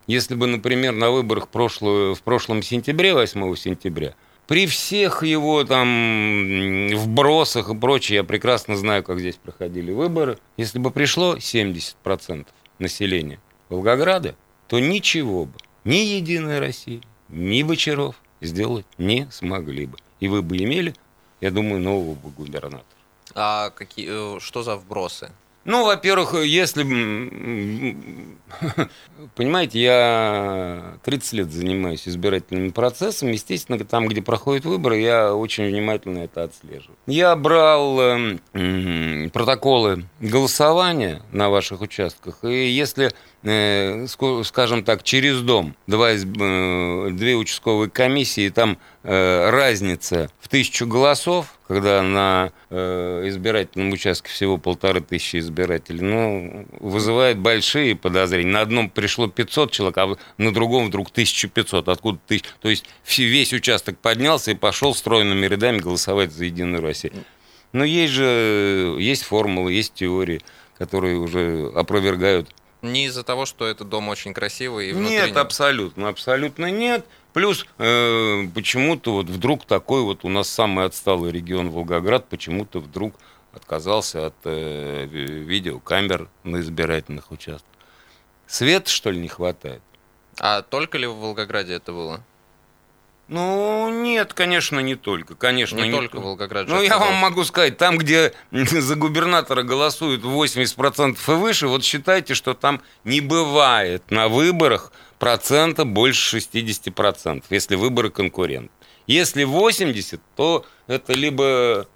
если 0.07 0.35
бы, 0.35 0.47
например, 0.47 0.93
на 0.93 1.11
выборах 1.11 1.49
прошлую, 1.49 2.15
в 2.15 2.21
прошлом 2.21 2.63
сентябре, 2.63 3.13
8 3.13 3.55
сентября, 3.55 4.15
при 4.47 4.65
всех 4.65 5.23
его 5.23 5.65
там 5.65 6.87
вбросах 6.95 7.69
и 7.69 7.75
прочее, 7.75 8.17
я 8.17 8.23
прекрасно 8.23 8.77
знаю, 8.77 9.03
как 9.03 9.19
здесь 9.19 9.35
проходили 9.35 9.91
выборы, 9.91 10.39
если 10.55 10.79
бы 10.79 10.89
пришло 10.91 11.35
70% 11.35 12.47
населения 12.79 13.39
Волгограда, 13.67 14.35
то 14.69 14.79
ничего 14.79 15.45
бы 15.45 15.53
ни 15.83 15.97
Единая 15.97 16.61
Россия, 16.61 17.01
ни 17.27 17.61
Бочаров 17.63 18.15
сделать 18.39 18.85
не 18.97 19.27
смогли 19.31 19.85
бы. 19.85 19.97
И 20.21 20.29
вы 20.29 20.41
бы 20.41 20.57
имели, 20.57 20.93
я 21.41 21.51
думаю, 21.51 21.81
нового 21.81 22.15
бы 22.15 22.29
губернатора. 22.29 22.83
А 23.35 23.69
какие, 23.71 24.37
э, 24.37 24.39
что 24.39 24.63
за 24.63 24.77
вбросы? 24.77 25.31
Ну, 25.67 25.83
во-первых, 25.83 26.33
если... 26.45 26.83
Понимаете, 29.35 29.81
я 29.81 30.97
30 31.03 31.33
лет 31.33 31.51
занимаюсь 31.51 32.07
избирательным 32.07 32.71
процессом. 32.71 33.31
Естественно, 33.31 33.77
там, 33.83 34.07
где 34.07 34.21
проходят 34.21 34.63
выборы, 34.63 35.01
я 35.01 35.35
очень 35.35 35.67
внимательно 35.67 36.19
это 36.19 36.43
отслеживаю. 36.43 36.95
Я 37.05 37.35
брал 37.35 37.99
э, 37.99 38.37
протоколы 39.33 40.05
голосования 40.21 41.21
на 41.33 41.49
ваших 41.49 41.81
участках. 41.81 42.45
И 42.45 42.69
если 42.69 43.11
скажем 43.43 44.83
так, 44.83 45.03
через 45.03 45.41
дом, 45.41 45.75
два, 45.85 46.11
э, 46.11 47.09
две 47.11 47.35
участковые 47.35 47.89
комиссии, 47.89 48.49
там 48.49 48.77
э, 49.03 49.49
разница 49.49 50.29
в 50.39 50.49
тысячу 50.49 50.87
голосов, 50.87 51.53
когда 51.67 52.01
на 52.01 52.51
избирательном 52.69 53.91
участке 53.91 54.29
всего 54.29 54.57
полторы 54.57 55.01
тысячи 55.01 55.37
избирателей, 55.37 56.01
ну, 56.01 56.65
вызывает 56.79 57.37
большие 57.37 57.95
подозрения. 57.95 58.51
На 58.51 58.61
одном 58.61 58.89
пришло 58.89 59.27
500 59.27 59.71
человек, 59.71 59.97
а 59.97 60.15
на 60.37 60.53
другом 60.53 60.87
вдруг 60.87 61.09
1500. 61.09 61.89
Откуда 61.89 62.19
тысяч? 62.27 62.45
То 62.61 62.69
есть 62.69 62.85
весь 63.17 63.53
участок 63.53 63.97
поднялся 63.99 64.51
и 64.51 64.55
пошел 64.55 64.95
стройными 64.95 65.45
рядами 65.45 65.79
голосовать 65.79 66.31
за 66.31 66.45
Единую 66.45 66.81
Россию. 66.81 67.13
Но 67.73 67.83
есть 67.83 68.13
же, 68.13 68.95
есть 68.99 69.23
формулы, 69.23 69.73
есть 69.73 69.93
теории, 69.93 70.41
которые 70.77 71.17
уже 71.17 71.71
опровергают 71.75 72.49
не 72.91 73.05
из-за 73.05 73.23
того, 73.23 73.45
что 73.45 73.65
этот 73.65 73.89
дом 73.89 74.09
очень 74.09 74.33
красивый 74.33 74.89
и. 74.89 74.93
Нет, 74.93 75.37
абсолютно, 75.37 76.09
абсолютно 76.09 76.71
нет. 76.71 77.05
Плюс 77.33 77.65
э, 77.77 78.47
почему-то 78.53 79.13
вот 79.13 79.27
вдруг 79.27 79.65
такой 79.65 80.01
вот 80.01 80.25
у 80.25 80.29
нас 80.29 80.49
самый 80.49 80.85
отсталый 80.85 81.31
регион 81.31 81.69
Волгоград 81.69 82.27
почему-то 82.27 82.79
вдруг 82.79 83.15
отказался 83.53 84.27
от 84.27 84.35
э, 84.45 85.05
видеокамер 85.05 86.29
на 86.43 86.61
избирательных 86.61 87.31
участках. 87.31 87.71
Свет, 88.47 88.87
что 88.87 89.11
ли, 89.11 89.19
не 89.19 89.27
хватает? 89.27 89.81
А 90.39 90.61
только 90.61 90.97
ли 90.97 91.07
в 91.07 91.15
Волгограде 91.15 91.73
это 91.73 91.91
было? 91.91 92.23
Ну, 93.27 93.89
нет, 93.89 94.33
конечно, 94.33 94.79
не 94.79 94.95
только. 94.95 95.35
Конечно, 95.35 95.77
не, 95.77 95.89
не 95.89 95.91
только 95.91 96.19
Волгоград. 96.19 96.67
Ну, 96.67 96.81
я 96.81 96.97
вам 96.97 97.15
могу 97.15 97.43
сказать, 97.43 97.77
там, 97.77 97.97
где 97.97 98.33
за 98.51 98.95
губернатора 98.95 99.63
голосуют 99.63 100.23
80% 100.23 101.17
и 101.27 101.31
выше, 101.31 101.67
вот 101.67 101.83
считайте, 101.83 102.33
что 102.35 102.53
там 102.53 102.81
не 103.03 103.19
бывает 103.19 104.09
на 104.11 104.29
выборах 104.29 104.93
процента 105.19 105.83
больше 105.83 106.37
60%, 106.37 107.43
если 107.49 107.75
выборы 107.75 108.11
конкурент. 108.11 108.71
Если 109.07 109.43
80, 109.43 110.21
то 110.35 110.65
это 110.87 111.13
либо 111.13 111.87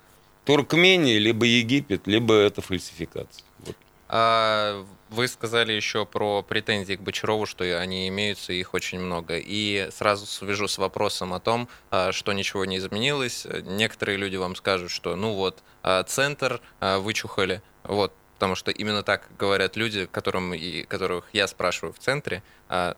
Туркмения, 0.46 1.18
либо 1.18 1.46
Египет, 1.46 2.08
либо 2.08 2.34
это 2.34 2.62
фальсификация. 2.62 3.46
Вот. 3.60 3.76
А 4.10 4.86
вы 5.12 5.28
сказали 5.28 5.74
еще 5.74 6.06
про 6.06 6.42
претензии 6.42 6.94
к 6.94 7.02
Бочарову, 7.02 7.46
что 7.46 7.66
они 7.78 8.08
имеются, 8.08 8.54
их 8.54 8.74
очень 8.74 9.00
много. 9.00 9.38
И 9.38 9.90
сразу 9.92 10.26
свяжу 10.26 10.70
с 10.70 10.78
вопросом 10.78 11.34
о 11.34 11.42
том, 11.42 11.68
а, 11.92 12.14
что 12.14 12.32
ничего 12.32 12.64
не 12.64 12.78
изменилось. 12.78 13.46
Некоторые 13.64 14.18
люди 14.18 14.38
вам 14.38 14.56
скажут, 14.56 14.90
что 14.90 15.18
ну 15.18 15.34
вот, 15.34 15.62
а, 15.84 16.04
центр 16.04 16.62
а, 16.80 17.00
вычухали, 17.00 17.62
вот, 17.84 18.14
потому 18.36 18.56
что 18.56 18.72
именно 18.72 19.04
так 19.04 19.28
говорят 19.38 19.76
люди, 19.76 20.06
которым, 20.06 20.54
и, 20.54 20.84
которых 20.84 21.26
я 21.34 21.48
спрашиваю 21.48 21.94
в 21.94 22.00
центре, 22.00 22.42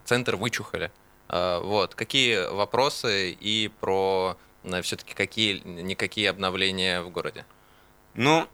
центр 0.06 0.36
вычухали. 0.36 0.92
Вот, 1.30 1.96
какие 1.96 2.48
вопросы 2.54 3.32
и 3.32 3.72
про 3.80 4.38
все-таки 4.84 5.16
какие 5.16 5.62
никакие 5.66 6.30
обновления 6.30 7.02
в 7.02 7.10
городе? 7.10 7.44
Ну, 8.14 8.48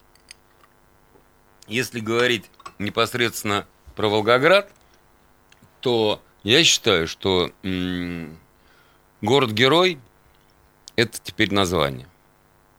если 1.67 1.99
говорить 1.99 2.49
непосредственно 2.79 3.67
про 3.95 4.09
Волгоград, 4.09 4.71
то 5.81 6.21
я 6.43 6.63
считаю, 6.63 7.07
что 7.07 7.51
город-герой– 9.21 9.99
это 10.95 11.19
теперь 11.21 11.53
название. 11.53 12.07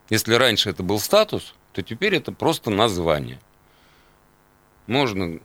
Если 0.09 0.35
раньше 0.35 0.71
это 0.71 0.83
был 0.83 0.99
статус, 0.99 1.55
то 1.73 1.83
теперь 1.83 2.17
это 2.17 2.33
просто 2.33 2.71
название. 2.71 3.39
Можно, 4.87 5.39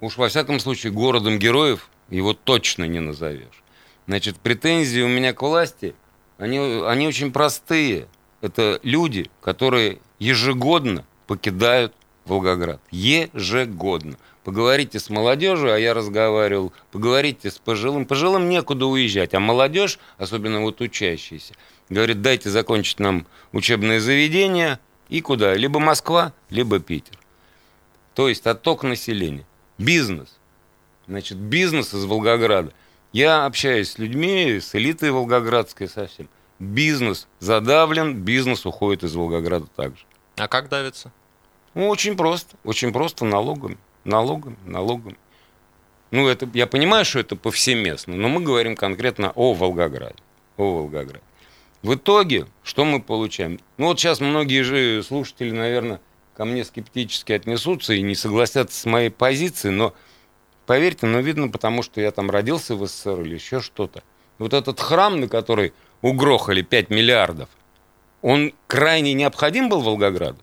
уж 0.00 0.16
во 0.16 0.28
всяком 0.28 0.60
случае, 0.60 0.92
городом 0.92 1.38
героев 1.38 1.90
его 2.08 2.34
точно 2.34 2.84
не 2.84 3.00
назовешь. 3.00 3.62
Значит, 4.06 4.36
претензии 4.36 5.00
у 5.00 5.08
меня 5.08 5.32
к 5.32 5.42
власти, 5.42 5.96
они, 6.38 6.58
они 6.86 7.08
очень 7.08 7.32
простые. 7.32 8.06
Это 8.42 8.78
люди, 8.82 9.30
которые 9.40 9.98
ежегодно 10.18 11.04
покидают 11.26 11.94
Волгоград. 12.26 12.80
Ежегодно. 12.90 14.16
Поговорите 14.44 15.00
с 15.00 15.10
молодежью, 15.10 15.72
а 15.72 15.78
я 15.78 15.94
разговаривал, 15.94 16.72
поговорите 16.92 17.50
с 17.50 17.58
пожилым. 17.58 18.06
Пожилым 18.06 18.48
некуда 18.48 18.86
уезжать, 18.86 19.34
а 19.34 19.40
молодежь, 19.40 19.98
особенно 20.18 20.60
вот 20.60 20.80
учащиеся, 20.80 21.54
говорит, 21.88 22.22
дайте 22.22 22.50
закончить 22.50 23.00
нам 23.00 23.26
учебное 23.52 23.98
заведение 23.98 24.78
и 25.08 25.20
куда? 25.20 25.54
Либо 25.54 25.80
Москва, 25.80 26.32
либо 26.50 26.78
Питер. 26.78 27.18
То 28.14 28.28
есть 28.28 28.46
отток 28.46 28.82
населения. 28.82 29.46
Бизнес. 29.78 30.38
Значит, 31.06 31.38
бизнес 31.38 31.92
из 31.92 32.04
Волгограда. 32.04 32.72
Я 33.12 33.46
общаюсь 33.46 33.92
с 33.92 33.98
людьми, 33.98 34.60
с 34.60 34.74
элитой 34.74 35.10
волгоградской 35.10 35.88
совсем. 35.88 36.28
Бизнес 36.58 37.28
задавлен, 37.38 38.14
бизнес 38.14 38.64
уходит 38.64 39.04
из 39.04 39.14
Волгограда 39.14 39.66
также. 39.76 40.04
А 40.36 40.48
как 40.48 40.68
давится? 40.68 41.12
Ну, 41.76 41.88
очень 41.90 42.16
просто. 42.16 42.56
Очень 42.64 42.90
просто 42.90 43.26
налогами. 43.26 43.76
Налогами, 44.04 44.56
налогами. 44.64 45.18
Ну, 46.10 46.26
это, 46.26 46.48
я 46.54 46.66
понимаю, 46.66 47.04
что 47.04 47.18
это 47.18 47.36
повсеместно, 47.36 48.16
но 48.16 48.28
мы 48.28 48.40
говорим 48.40 48.76
конкретно 48.76 49.30
о 49.34 49.52
Волгограде. 49.52 50.16
О 50.56 50.78
Волгограде. 50.78 51.20
В 51.82 51.94
итоге, 51.94 52.46
что 52.62 52.86
мы 52.86 53.02
получаем? 53.02 53.60
Ну, 53.76 53.88
вот 53.88 54.00
сейчас 54.00 54.20
многие 54.20 54.62
же 54.62 55.02
слушатели, 55.02 55.50
наверное, 55.50 56.00
ко 56.34 56.46
мне 56.46 56.64
скептически 56.64 57.32
отнесутся 57.32 57.92
и 57.92 58.00
не 58.00 58.14
согласятся 58.14 58.80
с 58.80 58.86
моей 58.86 59.10
позицией, 59.10 59.74
но 59.74 59.92
поверьте, 60.64 61.04
ну, 61.04 61.20
видно, 61.20 61.48
потому 61.48 61.82
что 61.82 62.00
я 62.00 62.10
там 62.10 62.30
родился 62.30 62.74
в 62.74 62.86
СССР 62.86 63.20
или 63.20 63.34
еще 63.34 63.60
что-то. 63.60 64.02
Вот 64.38 64.54
этот 64.54 64.80
храм, 64.80 65.20
на 65.20 65.28
который 65.28 65.74
угрохали 66.00 66.62
5 66.62 66.88
миллиардов, 66.88 67.50
он 68.22 68.54
крайне 68.66 69.12
необходим 69.12 69.68
был 69.68 69.82
Волгограду? 69.82 70.38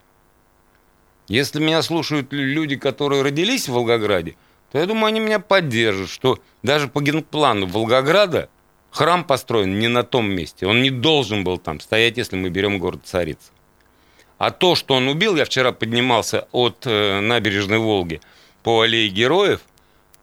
Если 1.27 1.60
меня 1.60 1.82
слушают 1.82 2.34
люди, 2.34 2.75
которые 2.75 3.22
родились 3.22 3.68
в 3.68 3.74
Волгограде, 3.74 4.36
то 4.72 4.80
я 4.80 4.86
думаю, 4.86 5.06
они 5.06 5.20
меня 5.20 5.39
поддержат, 5.39 6.10
что 6.10 6.39
даже 6.63 6.88
по 6.88 7.01
генплану 7.01 7.65
Волгограда 7.68 8.50
храм 8.92 9.24
построен 9.24 9.80
не 9.80 9.88
на 9.88 10.03
том 10.03 10.30
месте. 10.30 10.68
Он 10.68 10.82
не 10.82 10.89
должен 10.89 11.44
был 11.44 11.58
там 11.58 11.80
стоять, 11.80 12.18
если 12.18 12.36
мы 12.36 12.50
берем 12.50 12.80
город 12.80 13.01
Царица. 13.06 13.51
А 14.38 14.51
то, 14.51 14.75
что 14.75 14.96
он 14.96 15.08
убил, 15.08 15.36
я 15.36 15.46
вчера 15.46 15.72
поднимался 15.72 16.48
от 16.51 16.86
э, 16.86 17.22
набережной 17.22 17.77
Волги 17.77 18.20
по 18.62 18.82
аллее 18.82 19.08
героев, 19.08 19.62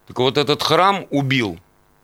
так 0.07 0.19
вот 0.19 0.37
этот 0.37 0.63
храм 0.63 1.07
убил 1.11 1.59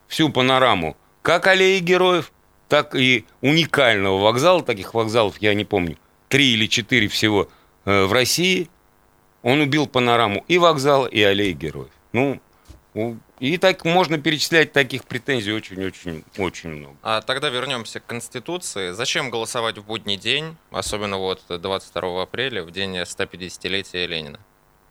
всю 0.06 0.30
панораму 0.30 0.96
как 1.22 1.48
аллеи 1.48 1.80
героев, 1.80 2.32
так 2.68 2.94
и 2.94 3.26
уникального 3.40 4.18
вокзала, 4.18 4.62
таких 4.62 4.94
вокзалов 4.94 5.38
я 5.42 5.52
не 5.54 5.64
помню, 5.64 5.98
три 6.28 6.52
или 6.52 6.66
четыре 6.66 7.08
всего 7.08 7.48
э, 7.84 8.04
в 8.04 8.12
России– 8.12 8.70
он 9.46 9.60
убил 9.60 9.86
панораму 9.86 10.44
и 10.48 10.58
вокзал, 10.58 11.06
и 11.06 11.22
аллеи 11.22 11.52
героев. 11.52 11.92
Ну, 12.12 12.40
и 13.38 13.58
так 13.58 13.84
можно 13.84 14.18
перечислять 14.18 14.72
таких 14.72 15.04
претензий 15.04 15.52
очень-очень-очень 15.52 16.70
много. 16.70 16.96
А 17.00 17.20
тогда 17.20 17.48
вернемся 17.48 18.00
к 18.00 18.06
Конституции. 18.06 18.90
Зачем 18.90 19.30
голосовать 19.30 19.78
в 19.78 19.84
будний 19.84 20.16
день, 20.16 20.56
особенно 20.72 21.18
вот 21.18 21.44
22 21.48 22.22
апреля, 22.24 22.64
в 22.64 22.72
день 22.72 22.96
150-летия 22.96 24.06
Ленина? 24.06 24.40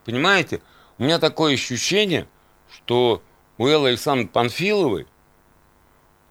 Понимаете, 0.05 0.61
у 0.99 1.03
меня 1.03 1.19
такое 1.19 1.55
ощущение, 1.55 2.25
что 2.73 3.21
у 3.57 3.67
Эллы 3.67 3.89
Александровны 3.89 4.31
Панфиловой 4.31 5.05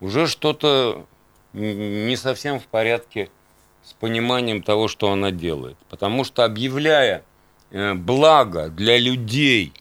уже 0.01 0.29
что-то 0.29 1.05
не 1.53 2.17
совсем 2.17 2.59
в 2.59 2.65
порядке 2.69 3.29
с 3.83 3.93
пониманием 3.93 4.63
того, 4.63 4.89
что 4.89 5.13
она 5.13 5.31
делает. 5.31 5.77
Потому 5.91 6.25
что 6.25 6.47
объявляя 6.47 7.23
благо 7.75 8.69
для 8.69 8.99
людей 8.99 9.73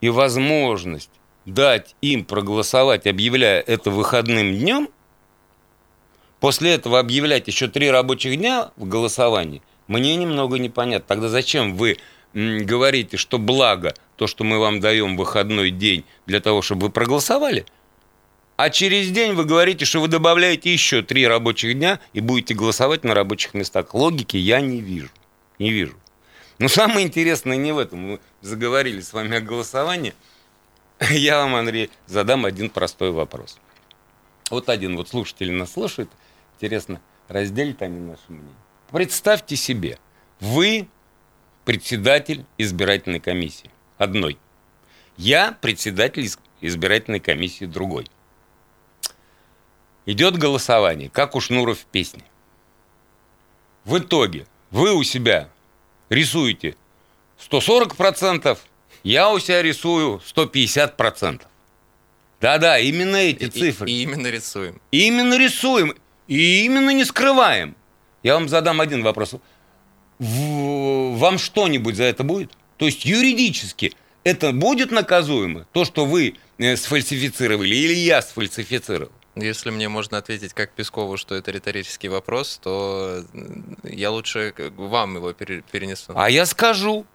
и 0.00 0.08
возможность 0.08 1.10
дать 1.44 1.96
им 2.00 2.24
проголосовать, 2.24 3.06
объявляя 3.06 3.60
это 3.60 3.90
выходным 3.90 4.56
днем, 4.56 4.88
после 6.38 6.74
этого 6.74 7.00
объявлять 7.00 7.48
еще 7.48 7.66
три 7.68 7.90
рабочих 7.90 8.36
дня 8.36 8.70
в 8.76 8.86
голосовании, 8.86 9.62
мне 9.88 10.14
немного 10.16 10.58
непонятно. 10.58 11.06
Тогда 11.06 11.28
зачем 11.28 11.74
вы 11.74 11.98
говорите, 12.32 13.16
что 13.16 13.38
благо 13.38 13.94
то, 14.16 14.26
что 14.26 14.44
мы 14.44 14.58
вам 14.58 14.80
даем 14.80 15.16
выходной 15.16 15.70
день 15.70 16.04
для 16.26 16.40
того, 16.40 16.62
чтобы 16.62 16.86
вы 16.86 16.92
проголосовали, 16.92 17.66
а 18.56 18.70
через 18.70 19.10
день 19.10 19.32
вы 19.34 19.44
говорите, 19.44 19.84
что 19.84 20.00
вы 20.00 20.08
добавляете 20.08 20.72
еще 20.72 21.02
три 21.02 21.26
рабочих 21.26 21.74
дня 21.74 21.98
и 22.12 22.20
будете 22.20 22.54
голосовать 22.54 23.04
на 23.04 23.14
рабочих 23.14 23.52
местах. 23.54 23.92
Логики 23.94 24.36
я 24.36 24.60
не 24.60 24.80
вижу. 24.80 25.10
Не 25.58 25.70
вижу. 25.70 25.94
Но 26.58 26.68
самое 26.68 27.06
интересное 27.06 27.56
не 27.56 27.72
в 27.72 27.78
этом. 27.78 27.98
Мы 27.98 28.20
заговорили 28.40 29.00
с 29.00 29.12
вами 29.12 29.36
о 29.36 29.40
голосовании. 29.40 30.14
Я 31.10 31.42
вам, 31.42 31.54
Андрей, 31.54 31.90
задам 32.06 32.46
один 32.46 32.70
простой 32.70 33.10
вопрос. 33.10 33.58
Вот 34.50 34.68
один 34.68 34.96
вот 34.96 35.08
слушатель 35.08 35.52
нас 35.52 35.72
слушает. 35.72 36.08
Интересно, 36.54 37.00
разделят 37.28 37.82
они 37.82 38.00
наше 38.00 38.22
мнение. 38.28 38.54
Представьте 38.90 39.56
себе, 39.56 39.98
вы 40.40 40.88
председатель 41.64 42.46
избирательной 42.56 43.20
комиссии. 43.20 43.70
Одной. 43.98 44.38
Я 45.16 45.52
председатель 45.60 46.30
избирательной 46.60 47.20
комиссии 47.20 47.64
другой. 47.64 48.08
Идет 50.06 50.38
голосование, 50.38 51.10
как 51.10 51.34
у 51.34 51.40
Шнуров 51.40 51.80
в 51.80 51.84
песне. 51.86 52.22
В 53.84 53.98
итоге 53.98 54.46
вы 54.70 54.94
у 54.94 55.02
себя 55.02 55.50
рисуете 56.08 56.76
140%, 57.50 58.58
я 59.02 59.30
у 59.30 59.38
себя 59.38 59.62
рисую 59.62 60.20
150%. 60.34 61.42
Да-да, 62.40 62.78
именно 62.78 63.16
эти 63.16 63.44
и, 63.44 63.48
цифры. 63.48 63.90
И, 63.90 63.94
и 63.94 64.02
именно 64.02 64.26
рисуем. 64.28 64.80
Именно 64.90 65.38
рисуем. 65.38 65.94
И 66.28 66.64
именно 66.64 66.90
не 66.90 67.04
скрываем. 67.04 67.76
Я 68.22 68.34
вам 68.34 68.48
задам 68.48 68.80
один 68.80 69.02
вопрос. 69.02 69.34
Вам 70.18 71.38
что-нибудь 71.38 71.96
за 71.96 72.04
это 72.04 72.24
будет? 72.24 72.52
То 72.76 72.86
есть 72.86 73.04
юридически 73.04 73.94
это 74.24 74.52
будет 74.52 74.90
наказуемо? 74.90 75.66
То, 75.72 75.84
что 75.84 76.04
вы 76.04 76.34
э, 76.58 76.76
сфальсифицировали 76.76 77.74
или 77.74 77.94
я 77.94 78.22
сфальсифицировал? 78.22 79.12
Если 79.36 79.70
мне 79.70 79.90
можно 79.90 80.16
ответить 80.16 80.54
как 80.54 80.70
Пескову, 80.72 81.18
что 81.18 81.34
это 81.34 81.50
риторический 81.50 82.08
вопрос, 82.08 82.58
то 82.62 83.22
я 83.82 84.10
лучше 84.10 84.54
вам 84.76 85.16
его 85.16 85.32
перенесу. 85.34 86.12
А 86.16 86.30
я 86.30 86.46
скажу. 86.46 87.06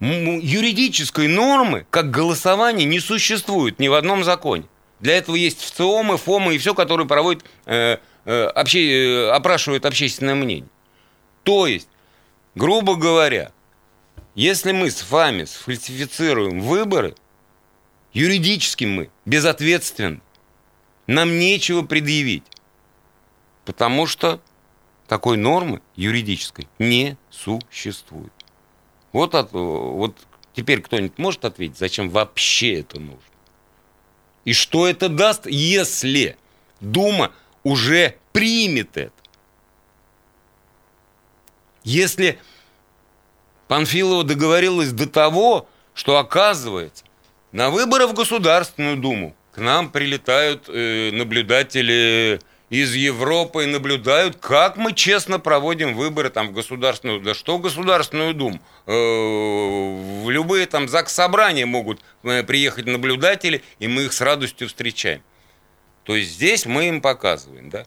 Юридической 0.00 1.28
нормы, 1.28 1.86
как 1.88 2.10
голосование, 2.10 2.84
не 2.84 2.98
существует 2.98 3.78
ни 3.78 3.86
в 3.88 3.94
одном 3.94 4.24
законе. 4.24 4.64
Для 4.98 5.16
этого 5.16 5.36
есть 5.36 5.62
ВЦИОМы, 5.62 6.16
ФОМы 6.16 6.56
и 6.56 6.58
все, 6.58 6.74
которые 6.74 7.06
проводят, 7.06 7.44
э, 7.66 7.98
э, 8.24 8.44
обще, 8.46 8.80
э, 8.80 9.30
опрашивают 9.30 9.86
общественное 9.86 10.34
мнение. 10.34 10.68
То 11.44 11.66
есть, 11.66 11.88
грубо 12.56 12.96
говоря, 12.96 13.52
если 14.34 14.72
мы 14.72 14.90
с 14.90 15.08
вами 15.08 15.44
сфальсифицируем 15.44 16.60
выборы, 16.60 17.14
юридически 18.12 18.84
мы 18.84 19.10
безответственны. 19.24 20.20
Нам 21.06 21.38
нечего 21.38 21.82
предъявить. 21.82 22.44
Потому 23.64 24.06
что 24.06 24.40
такой 25.06 25.36
нормы 25.36 25.82
юридической 25.96 26.68
не 26.78 27.16
существует. 27.30 28.32
Вот, 29.12 29.34
от, 29.34 29.52
вот 29.52 30.16
теперь 30.54 30.80
кто-нибудь 30.80 31.18
может 31.18 31.44
ответить, 31.44 31.78
зачем 31.78 32.08
вообще 32.08 32.80
это 32.80 32.98
нужно? 32.98 33.20
И 34.44 34.52
что 34.52 34.86
это 34.86 35.08
даст, 35.08 35.46
если 35.46 36.36
Дума 36.80 37.32
уже 37.62 38.16
примет 38.32 38.96
это? 38.96 39.12
Если 41.84 42.38
Панфилова 43.68 44.24
договорилась 44.24 44.92
до 44.92 45.08
того, 45.08 45.68
что 45.94 46.18
оказывается, 46.18 47.04
на 47.52 47.70
выборы 47.70 48.06
в 48.06 48.14
Государственную 48.14 48.96
Думу 48.96 49.36
к 49.52 49.58
нам 49.58 49.90
прилетают 49.90 50.68
э, 50.68 51.10
наблюдатели 51.12 52.40
из 52.70 52.94
Европы 52.94 53.64
и 53.64 53.66
наблюдают, 53.66 54.36
как 54.36 54.78
мы 54.78 54.94
честно 54.94 55.38
проводим 55.38 55.94
выборы 55.94 56.30
там 56.30 56.48
в 56.48 56.52
Государственную, 56.52 57.20
да 57.20 57.34
что 57.34 57.58
Государственную 57.58 58.32
Думу, 58.32 58.60
э, 58.86 58.92
в 58.92 60.30
любые 60.30 60.64
там 60.66 60.88
ЗАГС 60.88 61.12
собрания 61.12 61.66
могут 61.66 62.00
э, 62.22 62.42
приехать 62.42 62.86
наблюдатели, 62.86 63.62
и 63.78 63.88
мы 63.88 64.04
их 64.04 64.14
с 64.14 64.22
радостью 64.22 64.68
встречаем. 64.68 65.22
То 66.04 66.16
есть 66.16 66.32
здесь 66.32 66.64
мы 66.64 66.88
им 66.88 67.02
показываем, 67.02 67.68
да. 67.68 67.84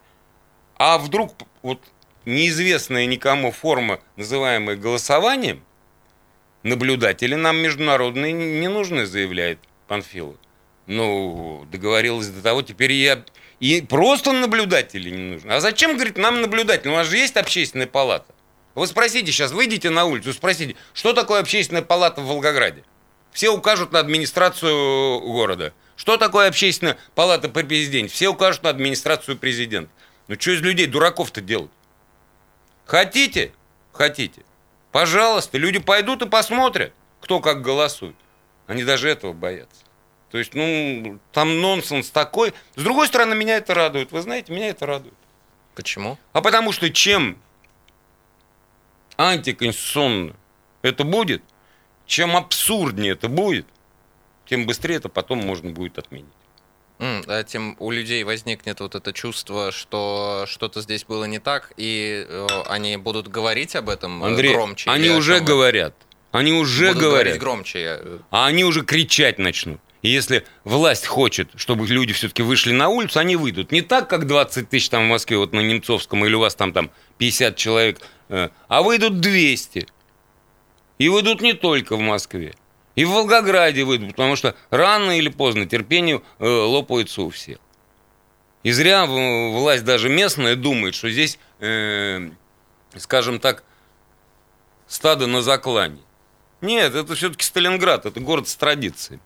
А 0.78 1.00
вдруг 1.00 1.34
вот 1.64 1.82
неизвестная 2.26 3.08
никому 3.08 3.52
форма, 3.52 4.00
называемая 4.18 4.76
голосованием, 4.76 5.64
наблюдатели 6.62 7.34
нам 7.34 7.58
международные 7.58 8.34
не 8.34 8.68
нужны, 8.68 9.08
заявляет 9.08 9.58
Панфилов. 9.88 10.36
Ну, 10.88 11.66
договорилась 11.72 12.28
до 12.28 12.42
того, 12.42 12.62
теперь 12.62 12.94
я... 12.94 13.24
И 13.60 13.82
просто 13.82 14.34
наблюдатели 14.34 15.10
не 15.10 15.34
нужны. 15.34 15.52
А 15.52 15.62
зачем, 15.62 15.96
говорит, 15.96 16.18
нам 16.18 16.42
наблюдатели? 16.42 16.90
У 16.90 16.96
нас 16.96 17.08
же 17.08 17.18
есть 17.18 17.38
общественная 17.38 17.88
палата. 17.88 18.34
Вы 18.76 18.86
спросите 18.88 19.32
сейчас, 19.32 19.52
выйдите 19.52 19.90
на 19.90 20.04
улицу, 20.04 20.34
спросите, 20.34 20.76
что 20.94 21.14
такое 21.14 21.40
общественная 21.40 21.82
палата 21.82 22.20
в 22.20 22.26
Волгограде? 22.26 22.84
Все 23.32 23.50
укажут 23.50 23.94
на 23.94 24.00
администрацию 24.00 25.22
города. 25.22 25.74
Что 25.96 26.18
такое 26.18 26.50
общественная 26.50 26.98
палата 27.16 27.48
при 27.48 27.64
президенте? 27.64 28.14
Все 28.14 28.28
укажут 28.28 28.64
на 28.64 28.70
администрацию 28.70 29.38
президента. 29.38 29.92
Ну 30.28 30.36
что 30.38 30.52
из 30.52 30.62
людей 30.62 30.88
дураков-то 30.88 31.40
делать? 31.40 31.72
Хотите? 32.86 33.54
Хотите. 33.94 34.44
Пожалуйста, 34.92 35.58
люди 35.58 35.80
пойдут 35.80 36.22
и 36.22 36.28
посмотрят, 36.28 36.94
кто 37.22 37.40
как 37.40 37.62
голосует. 37.62 38.16
Они 38.68 38.84
даже 38.84 39.10
этого 39.10 39.32
боятся. 39.32 39.85
То 40.32 40.38
есть, 40.38 40.54
ну, 40.54 41.20
там 41.32 41.62
нонсенс 41.62 42.10
такой. 42.10 42.54
С 42.76 42.84
другой 42.84 43.08
стороны, 43.08 43.36
меня 43.36 43.58
это 43.58 43.74
радует. 43.74 44.12
Вы 44.12 44.22
знаете, 44.22 44.52
меня 44.54 44.70
это 44.70 44.86
радует. 44.86 45.14
Почему? 45.76 46.18
А 46.34 46.42
потому 46.42 46.72
что 46.72 46.90
чем 46.90 47.38
антиконституционно 49.18 50.36
это 50.82 51.04
будет, 51.04 51.44
чем 52.06 52.36
абсурднее 52.36 53.14
это 53.14 53.28
будет, 53.28 53.66
тем 54.46 54.66
быстрее 54.66 54.96
это 54.96 55.10
потом 55.10 55.40
можно 55.40 55.72
будет 55.72 55.98
отменить. 55.98 56.28
Mm, 57.00 57.26
а 57.28 57.44
тем 57.44 57.76
у 57.80 57.92
людей 57.92 58.24
возникнет 58.24 58.80
вот 58.80 58.96
это 58.96 59.12
чувство, 59.12 59.72
что 59.74 60.46
что-то 60.48 60.82
здесь 60.82 61.04
было 61.04 61.26
не 61.26 61.40
так, 61.40 61.74
и 61.76 62.26
э, 62.28 62.48
они 62.68 62.96
будут 62.96 63.28
говорить 63.28 63.76
об 63.76 63.90
этом 63.90 64.24
э, 64.24 64.28
Андрей, 64.28 64.54
громче. 64.54 64.90
Они 64.90 65.10
уже 65.10 65.42
говорят. 65.42 65.94
Они 66.32 66.54
уже 66.54 66.88
будут 66.88 67.02
говорят. 67.02 67.38
громче. 67.38 67.82
Я... 67.82 68.02
А 68.32 68.46
они 68.46 68.64
уже 68.64 68.86
кричать 68.86 69.40
начнут. 69.40 69.82
И 70.06 70.10
если 70.10 70.46
власть 70.66 71.08
хочет, 71.08 71.50
чтобы 71.56 71.88
люди 71.88 72.14
все-таки 72.14 72.44
вышли 72.44 72.72
на 72.72 72.90
улицу, 72.90 73.18
они 73.18 73.36
выйдут. 73.36 73.72
Не 73.72 73.82
так, 73.82 74.08
как 74.08 74.28
20 74.28 74.70
тысяч 74.70 74.90
там 74.90 75.06
в 75.06 75.10
Москве, 75.10 75.40
вот 75.40 75.52
на 75.52 75.62
Немцовском, 75.62 76.24
или 76.24 76.36
у 76.36 76.42
вас 76.42 76.54
там, 76.54 76.74
там 76.74 76.92
50 77.18 77.56
человек, 77.56 78.00
э, 78.30 78.50
а 78.68 78.84
выйдут 78.84 79.20
200. 79.20 79.88
И 81.00 81.10
выйдут 81.10 81.42
не 81.42 81.54
только 81.54 81.96
в 81.96 82.02
Москве. 82.02 82.54
И 82.94 83.04
в 83.04 83.14
Волгограде 83.14 83.84
выйдут, 83.84 84.12
потому 84.12 84.36
что 84.36 84.56
рано 84.70 85.18
или 85.18 85.30
поздно 85.30 85.66
терпению 85.66 86.24
э, 86.38 86.46
лопается 86.46 87.24
у 87.24 87.32
всех. 87.32 87.58
И 88.62 88.72
зря 88.72 89.08
власть 89.08 89.86
даже 89.86 90.08
местная 90.08 90.56
думает, 90.56 90.94
что 90.94 91.10
здесь, 91.10 91.40
э, 91.62 92.30
скажем 92.96 93.40
так, 93.40 93.64
стадо 94.86 95.26
на 95.26 95.42
заклане. 95.42 96.04
Нет, 96.62 96.94
это 96.94 97.16
все-таки 97.16 97.44
Сталинград, 97.44 98.06
это 98.06 98.20
город 98.20 98.48
с 98.48 98.56
традицией. 98.56 99.20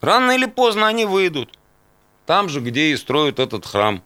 Рано 0.00 0.32
или 0.32 0.46
поздно 0.46 0.86
они 0.86 1.04
выйдут. 1.04 1.50
Там 2.26 2.48
же, 2.48 2.60
где 2.60 2.92
и 2.92 2.96
строят 2.96 3.38
этот 3.38 3.66
храм. 3.66 4.02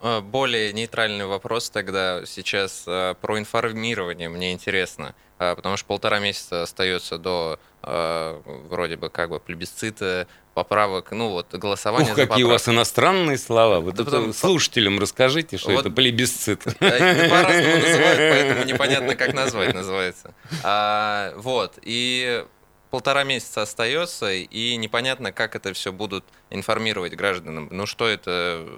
А, 0.00 0.20
более 0.20 0.72
нейтральный 0.72 1.26
вопрос 1.26 1.70
тогда 1.70 2.26
сейчас 2.26 2.84
а, 2.86 3.14
про 3.14 3.38
информирование 3.38 4.28
мне 4.28 4.52
интересно, 4.52 5.14
а, 5.38 5.54
потому 5.54 5.76
что 5.76 5.86
полтора 5.86 6.18
месяца 6.18 6.62
остается 6.62 7.18
до 7.18 7.58
вроде 7.84 8.96
бы 8.96 9.10
как 9.10 9.30
бы 9.30 9.40
плебисцита, 9.40 10.28
поправок, 10.54 11.10
ну 11.10 11.30
вот 11.30 11.52
голосование. 11.52 12.10
Ух, 12.10 12.14
какие 12.14 12.26
поправки. 12.26 12.42
у 12.44 12.48
вас 12.48 12.68
иностранные 12.68 13.38
слова. 13.38 13.80
Вот 13.80 13.96
да 13.96 14.04
это 14.04 14.12
потом... 14.12 14.32
слушателям 14.32 15.00
расскажите, 15.00 15.56
что 15.56 15.72
вот... 15.72 15.80
это 15.80 15.90
плебисцит. 15.90 16.62
По-разному 16.78 17.76
называют, 17.76 18.18
поэтому 18.18 18.64
непонятно, 18.66 19.16
как 19.16 19.34
назвать 19.34 19.74
называется. 19.74 20.32
А, 20.62 21.34
вот, 21.36 21.80
и 21.82 22.44
полтора 22.92 23.24
месяца 23.24 23.62
остается, 23.62 24.30
и 24.32 24.76
непонятно, 24.76 25.32
как 25.32 25.56
это 25.56 25.72
все 25.72 25.92
будут 25.92 26.24
информировать 26.50 27.14
гражданам. 27.14 27.68
Ну 27.70 27.86
что 27.86 28.06
это, 28.06 28.68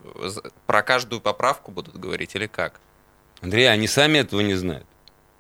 про 0.67 0.83
каждую 0.85 1.21
поправку 1.21 1.73
будут 1.73 1.97
говорить 1.99 2.37
или 2.37 2.47
как? 2.47 2.81
Андрей, 3.43 3.69
они 3.69 3.89
сами 3.89 4.19
этого 4.19 4.41
не 4.41 4.55
знают. 4.55 4.87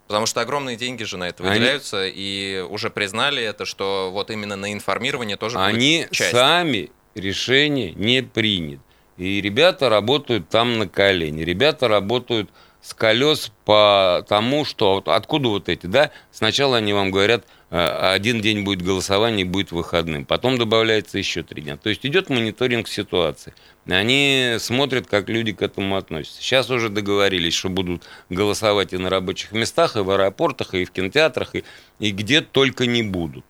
Потому 0.09 0.27
что 0.27 0.41
огромные 0.41 0.77
деньги 0.77 1.05
же 1.05 1.17
на 1.17 1.29
это 1.29 1.45
Они- 1.45 1.53
выделяются, 1.53 2.05
и 2.05 2.61
уже 2.69 2.91
признали 2.91 3.43
это, 3.45 3.65
что 3.65 4.11
вот 4.13 4.31
именно 4.33 4.57
на 4.57 4.73
информирование 4.73 5.37
тоже 5.37 5.57
Они 5.59 6.01
будет 6.01 6.11
часть. 6.11 6.33
сами 6.33 6.91
решение 7.15 7.93
не 7.93 8.23
принят. 8.23 8.81
И 9.19 9.41
ребята 9.41 9.89
работают 9.89 10.49
там 10.49 10.79
на 10.81 10.89
колени. 10.89 11.43
Ребята 11.43 11.87
работают 11.87 12.51
с 12.85 12.93
колес 12.93 13.51
по 13.65 14.27
тому, 14.29 14.67
что 14.67 15.03
откуда 15.07 15.49
вот 15.49 15.71
эти, 15.71 15.87
да? 15.87 16.11
Сначала 16.31 16.77
они 16.77 16.93
вам 16.93 17.11
говорят, 17.11 17.47
э, 17.71 17.79
один 17.79 18.43
день 18.43 18.63
будет 18.63 18.83
голосование, 18.83 19.47
будет 19.47 19.73
выходным. 19.73 20.27
Потом 20.27 20.59
добавляется 20.59 21.17
еще 21.17 21.43
три 21.43 21.63
дня. 21.63 21.79
То 21.79 21.89
есть 21.89 22.05
идет 22.05 22.29
мониторинг 22.29 22.87
ситуации. 22.87 23.55
Они 23.87 24.57
смотрят, 24.59 25.07
как 25.07 25.31
люди 25.31 25.53
к 25.53 25.63
этому 25.63 25.97
относятся. 25.97 26.43
Сейчас 26.43 26.69
уже 26.69 26.91
договорились, 26.91 27.55
что 27.55 27.71
будут 27.71 28.03
голосовать 28.29 28.93
и 28.93 28.99
на 28.99 29.09
рабочих 29.09 29.53
местах, 29.53 29.97
и 29.97 30.01
в 30.01 30.11
аэропортах, 30.11 30.75
и 30.75 30.85
в 30.85 30.91
кинотеатрах, 30.91 31.55
и, 31.55 31.65
и 32.01 32.11
где 32.11 32.43
только 32.43 32.85
не 32.85 33.03
будут. 33.03 33.47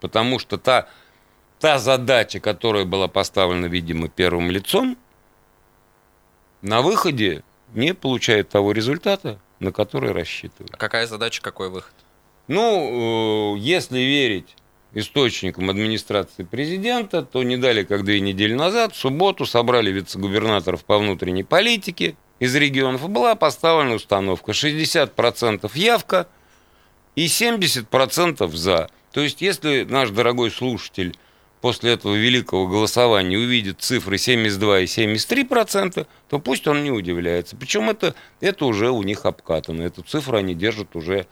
Потому 0.00 0.40
что 0.40 0.56
та, 0.56 0.88
та 1.60 1.78
задача, 1.78 2.40
которая 2.40 2.84
была 2.84 3.06
поставлена, 3.06 3.66
видимо, 3.66 4.08
первым 4.08 4.50
лицом, 4.50 4.98
на 6.62 6.82
выходе 6.82 7.44
не 7.74 7.94
получает 7.94 8.48
того 8.48 8.72
результата, 8.72 9.38
на 9.60 9.72
который 9.72 10.12
рассчитывают. 10.12 10.74
А 10.74 10.76
какая 10.76 11.06
задача, 11.06 11.42
какой 11.42 11.70
выход? 11.70 11.92
Ну, 12.48 13.56
э, 13.56 13.58
если 13.58 13.98
верить 13.98 14.56
источникам 14.94 15.70
администрации 15.70 16.42
президента, 16.42 17.22
то 17.22 17.42
не 17.42 17.56
дали, 17.56 17.82
как 17.82 18.04
две 18.04 18.20
недели 18.20 18.54
назад, 18.54 18.94
в 18.94 18.98
субботу 18.98 19.46
собрали 19.46 19.90
вице-губернаторов 19.90 20.84
по 20.84 20.98
внутренней 20.98 21.44
политике 21.44 22.16
из 22.38 22.54
регионов, 22.54 23.04
и 23.04 23.08
была 23.08 23.34
поставлена 23.34 23.94
установка 23.94 24.52
60% 24.52 25.70
явка 25.74 26.28
и 27.14 27.26
70% 27.26 28.50
за. 28.54 28.90
То 29.12 29.20
есть, 29.20 29.40
если 29.40 29.84
наш 29.84 30.10
дорогой 30.10 30.50
слушатель 30.50 31.16
после 31.62 31.92
этого 31.92 32.14
великого 32.14 32.66
голосования 32.66 33.38
увидит 33.38 33.80
цифры 33.80 34.18
72 34.18 34.80
и 34.80 34.84
73%, 34.84 36.06
то 36.28 36.38
пусть 36.38 36.66
он 36.66 36.82
не 36.82 36.90
удивляется. 36.90 37.56
Причем 37.56 37.88
это, 37.88 38.14
это 38.40 38.66
уже 38.66 38.90
у 38.90 39.02
них 39.02 39.24
обкатано. 39.24 39.82
Эту 39.82 40.02
цифру 40.02 40.36
они 40.36 40.54
держат 40.54 40.94
уже, 40.96 41.26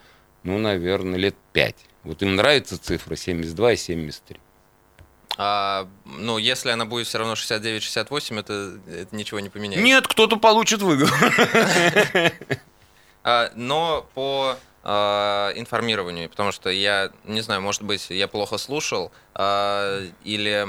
ну, 0.45 0.57
наверное, 0.59 1.19
лет 1.19 1.35
5. 1.53 1.77
Вот 2.05 2.23
им 2.23 2.37
нравится 2.37 2.79
цифра 2.79 3.17
72 3.17 3.73
и 3.73 3.77
73. 3.77 4.41
А, 5.37 5.89
ну, 6.05 6.39
если 6.39 6.71
она 6.71 6.85
будет 6.85 7.09
все 7.09 7.19
равно 7.19 7.35
69-68, 7.35 8.41
это, 8.41 8.79
это 8.89 9.17
ничего 9.17 9.41
не 9.41 9.49
поменяет. 9.49 9.83
Нет, 9.83 10.07
кто-то 10.07 10.37
получит 10.37 10.81
выговор. 10.81 11.13
А, 13.23 13.53
но 13.55 14.09
по 14.15 14.57
информированию, 14.83 16.29
потому 16.31 16.53
что 16.53 16.71
я, 16.71 17.11
не 17.25 17.43
знаю, 17.43 17.61
может 17.61 17.83
быть, 17.83 18.07
я 18.11 18.29
плохо 18.29 18.59
слушал, 18.59 19.13
а, 19.35 20.03
или... 20.25 20.67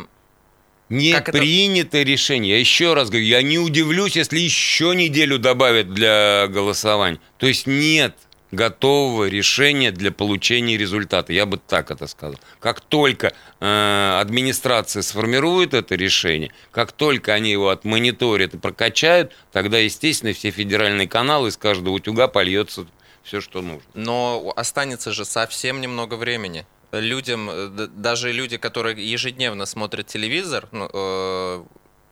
Не 0.90 1.14
Как 1.14 1.30
это- 1.30 1.38
принято 1.38 2.02
решение. 2.04 2.52
Я 2.56 2.60
еще 2.60 2.94
раз 2.94 3.10
говорю, 3.10 3.26
я 3.26 3.42
не 3.42 3.58
удивлюсь, 3.58 4.18
если 4.18 4.40
еще 4.40 4.94
неделю 4.94 5.40
добавят 5.40 5.94
для 5.94 6.48
голосования. 6.50 7.20
То 7.38 7.48
есть 7.48 7.66
нет 7.66 8.18
готового 8.52 9.30
решения 9.30 9.92
для 9.92 10.12
получения 10.12 10.76
результата. 10.78 11.32
Я 11.32 11.46
бы 11.46 11.58
так 11.58 11.90
это 11.92 12.08
сказал. 12.08 12.38
Как 12.60 12.82
только 12.82 13.34
э, 13.62 14.18
администрация 14.20 15.02
сформирует 15.02 15.74
это 15.74 15.96
решение, 15.96 16.52
как 16.72 16.92
только 16.92 17.34
они 17.34 17.52
его 17.52 17.70
отмониторят 17.70 18.54
и 18.54 18.58
прокачают, 18.58 19.32
тогда, 19.54 19.78
естественно, 19.78 20.34
все 20.34 20.52
федеральные 20.52 21.08
каналы 21.08 21.48
из 21.48 21.56
каждого 21.56 21.94
утюга 21.94 22.28
польется 22.28 22.86
все, 23.24 23.42
что 23.42 23.62
нужно. 23.62 23.90
Но 23.94 24.54
останется 24.56 25.12
же 25.12 25.26
совсем 25.26 25.82
немного 25.82 26.16
времени. 26.16 26.66
Людям, 26.92 27.50
э, 27.50 27.88
даже 27.88 28.32
люди, 28.32 28.58
которые 28.58 28.96
ежедневно 29.12 29.66
смотрят 29.66 30.08
телевизор, 30.08 30.68
ну, 30.72 30.90
э, 30.92 31.64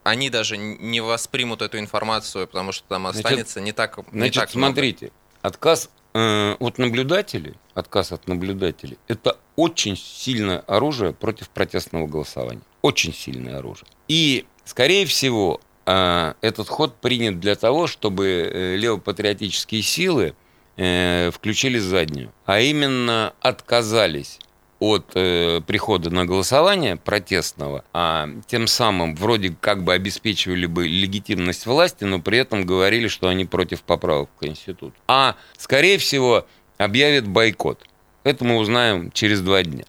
они 0.04 0.30
даже 0.30 0.58
не 0.58 1.02
воспримут 1.02 1.62
эту 1.62 1.80
информацию, 1.80 2.48
потому 2.48 2.72
что 2.72 2.88
там 2.88 3.04
Значит, 3.04 3.26
останется 3.26 3.62
не 3.62 3.72
так, 3.72 3.98
не 3.98 4.20
Значит, 4.20 4.36
так 4.36 4.56
много. 4.56 4.74
смотрите, 4.74 5.12
отказ 5.42 5.90
э, 6.14 6.56
от 6.60 6.78
наблюдателей, 6.78 7.56
отказ 7.74 8.12
от 8.12 8.28
наблюдателей, 8.28 8.98
это 9.08 9.38
очень 9.56 9.98
сильное 9.98 10.60
оружие 10.60 11.14
против 11.14 11.50
протестного 11.50 12.08
голосования. 12.08 12.62
Очень 12.82 13.14
сильное 13.14 13.58
оружие. 13.60 13.88
И, 14.08 14.46
скорее 14.64 15.06
всего, 15.06 15.60
э, 15.86 16.34
этот 16.42 16.70
ход 16.70 16.96
принят 16.96 17.40
для 17.40 17.56
того, 17.56 17.88
чтобы 17.88 18.26
э, 18.28 18.76
левопатриотические 18.78 19.82
силы 19.82 20.36
э, 20.80 21.30
включили 21.32 21.78
заднюю, 21.78 22.32
а 22.46 22.62
именно 22.62 23.34
отказались 23.42 24.40
от 24.80 25.12
э, 25.14 25.60
прихода 25.68 26.10
на 26.10 26.26
голосование 26.26 26.96
протестного, 26.96 27.84
а 27.94 28.30
тем 28.48 28.66
самым 28.66 29.14
вроде 29.16 29.54
как 29.60 29.84
бы 29.84 29.94
обеспечивали 29.94 30.66
бы 30.66 30.88
легитимность 30.88 31.66
власти, 31.66 32.06
но 32.06 32.20
при 32.20 32.38
этом 32.38 32.66
говорили, 32.66 33.10
что 33.10 33.28
они 33.28 33.44
против 33.44 33.82
поправок 33.82 34.30
в 34.36 34.40
Конституцию. 34.40 34.94
А, 35.08 35.36
скорее 35.58 35.98
всего, 35.98 36.48
объявят 36.78 37.28
бойкот. 37.28 37.86
Это 38.24 38.46
мы 38.46 38.56
узнаем 38.56 39.12
через 39.12 39.42
два 39.42 39.64
дня. 39.64 39.84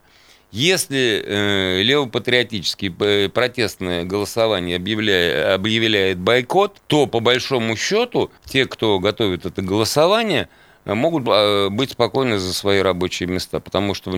Если 0.50 1.22
э, 1.24 1.83
левопатриотический 1.83 2.92
э, 2.98 3.29
протестное 3.29 4.05
голосование 4.05 4.76
объявляет, 4.76 5.55
объявляет 5.55 6.18
бойкот, 6.18 6.79
то 6.88 7.07
по 7.07 7.20
большому 7.20 7.76
счету 7.76 8.33
те, 8.46 8.66
кто 8.66 8.98
готовит 8.98 9.46
это 9.46 9.62
голосование, 9.62 10.48
могут 10.85 11.27
э, 11.29 11.69
быть 11.71 11.93
спокойны 11.93 12.38
за 12.38 12.53
свои 12.53 12.81
рабочие 12.81 13.29
места, 13.29 13.61
потому 13.61 13.95
что 13.95 14.12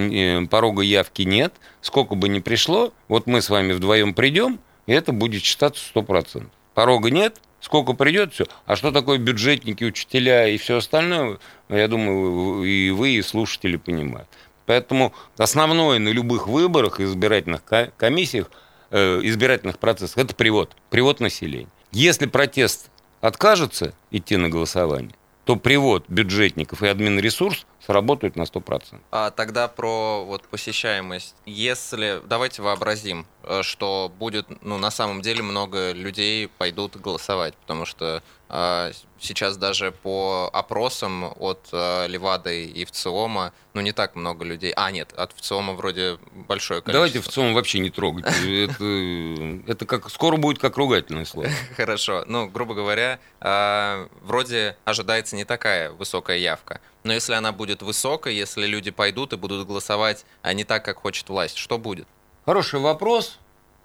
порога 0.48 0.83
явки 0.83 1.22
нет, 1.22 1.55
сколько 1.81 2.14
бы 2.14 2.29
ни 2.29 2.40
пришло, 2.40 2.92
вот 3.09 3.27
мы 3.27 3.42
с 3.42 3.51
вами 3.51 3.72
вдвоем 3.72 4.14
придем, 4.14 4.61
и 4.87 4.92
это 4.92 5.12
будет 5.12 5.42
считаться 5.42 5.83
100%. 5.94 6.46
Порога 6.75 7.11
нет, 7.11 7.40
сколько 7.61 7.92
придет, 7.94 8.33
все. 8.33 8.46
А 8.66 8.77
что 8.77 8.92
такое 8.92 9.18
бюджетники, 9.18 9.85
учителя 9.85 10.48
и 10.48 10.57
все 10.57 10.79
остальное, 10.79 11.38
я 11.68 11.88
думаю, 11.88 12.64
и 12.64 12.90
вы, 12.90 13.11
и 13.11 13.22
слушатели 13.22 13.77
понимают. 13.77 14.29
Поэтому 14.66 15.12
основное 15.38 15.98
на 15.98 16.09
любых 16.09 16.46
выборах, 16.46 17.01
избирательных 17.01 17.64
ко- 17.64 17.92
комиссиях, 17.96 18.51
э, 18.90 19.20
избирательных 19.22 19.79
процессах, 19.79 20.18
это 20.18 20.35
привод, 20.35 20.77
привод 20.90 21.20
населения. 21.20 21.68
Если 21.90 22.27
протест 22.27 22.90
откажется 23.20 23.94
идти 24.11 24.37
на 24.37 24.48
голосование, 24.48 25.14
то 25.44 25.57
привод 25.57 26.05
бюджетников 26.09 26.83
и 26.83 26.87
админресурс 26.87 27.66
сработают 27.85 28.37
на 28.37 28.42
100%. 28.42 29.00
А 29.11 29.31
тогда 29.31 29.68
про 29.68 30.24
вот 30.24 30.46
посещаемость. 30.48 31.35
Если 31.46 32.20
давайте 32.26 32.62
вообразим, 32.62 33.26
э, 33.42 33.62
что 33.62 34.12
будет, 34.18 34.46
ну 34.62 34.78
на 34.78 34.90
самом 34.90 35.20
деле 35.20 35.42
много 35.42 35.92
людей 35.92 36.48
пойдут 36.59 36.96
голосовать, 36.96 37.55
потому 37.57 37.85
что 37.87 38.22
э, 38.48 38.92
сейчас 39.22 39.56
даже 39.56 39.92
по 39.92 40.50
опросам 40.52 41.32
от 41.38 41.68
э, 41.72 42.06
Левады 42.08 42.66
и 42.66 42.85
ВЦИОМа, 42.85 43.52
ну 43.74 43.80
не 43.80 43.92
так 43.92 44.16
много 44.16 44.44
людей. 44.44 44.72
А 44.76 44.90
нет, 44.90 45.12
от 45.16 45.32
ВЦИОМа 45.32 45.74
вроде 45.74 46.18
большое 46.32 46.82
количество. 46.82 46.92
Давайте 46.92 47.20
в 47.20 47.28
целом 47.28 47.54
вообще 47.54 47.78
не 47.78 47.90
трогать. 47.90 48.26
Это, 48.44 49.70
это 49.72 49.87
как 49.87 50.11
скоро 50.11 50.37
будет 50.37 50.58
как 50.58 50.76
ругательное 50.76 51.24
слово. 51.24 51.48
Хорошо. 51.76 52.24
Ну, 52.26 52.48
грубо 52.48 52.74
говоря, 52.74 53.20
э, 53.40 54.08
вроде 54.22 54.76
ожидается 54.85 55.37
не 55.37 55.44
такая 55.44 55.90
высокая 55.90 56.38
явка. 56.38 56.80
Но 57.04 57.12
если 57.12 57.35
она 57.35 57.52
будет 57.52 57.82
высокой, 57.82 58.35
если 58.35 58.66
люди 58.66 58.90
пойдут 58.90 59.32
и 59.32 59.37
будут 59.37 59.66
голосовать, 59.66 60.24
а 60.42 60.52
не 60.52 60.64
так, 60.64 60.85
как 60.85 60.98
хочет 60.98 61.28
власть, 61.28 61.56
что 61.56 61.78
будет? 61.78 62.06
Хороший 62.44 62.80
вопрос. 62.80 63.38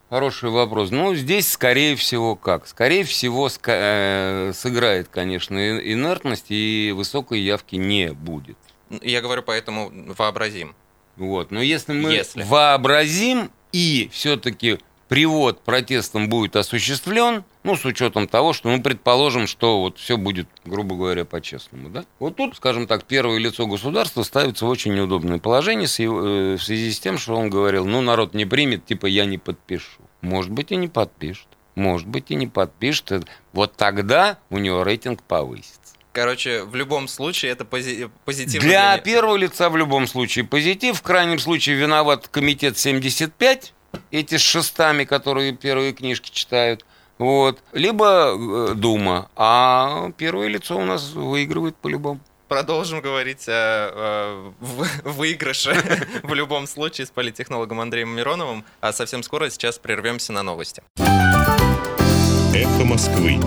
Хороший 0.10 0.50
вопрос. 0.50 0.90
Ну, 0.90 1.14
здесь, 1.16 1.52
скорее 1.52 1.96
всего, 1.98 2.36
как? 2.36 2.66
Скорее 2.68 3.04
всего, 3.04 3.48
ска- 3.48 4.50
э, 4.50 4.54
сыграет, 4.54 5.10
конечно, 5.10 5.58
инертность, 5.80 6.46
и 6.50 6.94
высокой 6.96 7.42
явки 7.42 7.76
не 7.76 8.14
будет. 8.14 8.58
Я 9.02 9.22
говорю, 9.22 9.44
поэтому 9.44 9.92
вообразим. 10.18 10.76
Вот. 11.18 11.52
Но 11.52 11.62
если 11.62 11.92
мы 11.94 12.12
Если. 12.14 12.44
вообразим 12.44 13.52
и 13.74 14.10
все-таки 14.14 14.80
привод 15.08 15.62
протестом 15.62 16.30
будет 16.30 16.56
осуществлен, 16.56 17.44
ну, 17.64 17.76
с 17.76 17.86
учетом 17.86 18.28
того, 18.28 18.54
что, 18.54 18.70
ну, 18.70 18.82
предположим, 18.82 19.48
что 19.48 19.82
вот 19.82 19.98
все 19.98 20.18
будет, 20.18 20.48
грубо 20.66 20.96
говоря, 20.96 21.26
по-честному, 21.26 21.90
да? 21.90 22.06
Вот 22.20 22.36
тут, 22.36 22.56
скажем 22.56 22.88
так, 22.88 23.06
первое 23.06 23.38
лицо 23.38 23.68
государства 23.68 24.24
ставится 24.24 24.66
в 24.66 24.70
очень 24.70 24.94
неудобное 24.94 25.40
положение 25.40 25.88
э, 25.88 26.56
в 26.56 26.64
связи 26.64 26.92
с 26.92 27.00
тем, 27.00 27.18
что 27.18 27.36
он 27.36 27.50
говорил, 27.50 27.86
ну, 27.86 28.02
народ 28.02 28.34
не 28.34 28.46
примет, 28.46 28.86
типа, 28.86 29.06
я 29.06 29.26
не 29.26 29.38
подпишу. 29.38 30.02
Может 30.22 30.52
быть, 30.52 30.72
и 30.72 30.76
не 30.76 30.88
подпишет. 30.88 31.48
Может 31.76 32.08
быть, 32.08 32.32
и 32.32 32.36
не 32.36 32.48
подпишет. 32.48 33.28
Вот 33.54 33.76
тогда 33.76 34.40
у 34.50 34.58
него 34.58 34.84
рейтинг 34.84 35.22
повысится. 35.24 35.78
Короче, 36.12 36.64
в 36.64 36.74
любом 36.74 37.08
случае 37.08 37.52
это 37.52 37.64
пози- 37.64 38.10
позитивно. 38.26 38.68
Для 38.68 38.94
меня. 38.94 38.98
первого 38.98 39.36
лица 39.36 39.70
в 39.70 39.78
любом 39.78 40.08
случае 40.08 40.46
позитив. 40.46 40.98
В 40.98 41.04
крайнем 41.04 41.38
случае 41.38 41.76
виноват 41.76 42.28
комитет 42.28 42.80
75, 42.80 43.74
эти 44.12 44.38
с 44.38 44.42
шестами, 44.42 45.04
которые 45.04 45.54
первые 45.54 45.94
книжки 45.94 46.32
читают. 46.32 46.86
Вот. 47.18 47.60
Либо 47.74 48.34
э, 48.36 48.74
Дума. 48.76 49.30
А 49.36 50.12
первое 50.18 50.48
лицо 50.48 50.78
у 50.78 50.86
нас 50.86 51.12
выигрывает 51.12 51.76
по-любому. 51.76 52.20
продолжим 52.48 53.02
говорить 53.02 53.46
о, 53.48 53.54
о 53.54 54.54
выигрыше 55.04 55.76
в 56.24 56.34
любом 56.34 56.68
случае 56.68 57.08
с 57.08 57.10
политтехнологом 57.10 57.80
Андреем 57.80 58.10
Мироновым. 58.10 58.64
А 58.82 58.94
совсем 58.94 59.24
скоро 59.24 59.50
сейчас 59.50 59.80
прервемся 59.80 60.34
на 60.34 60.44
новости. 60.44 60.84
Эхо 62.54 62.86
Москвы. 62.86 63.40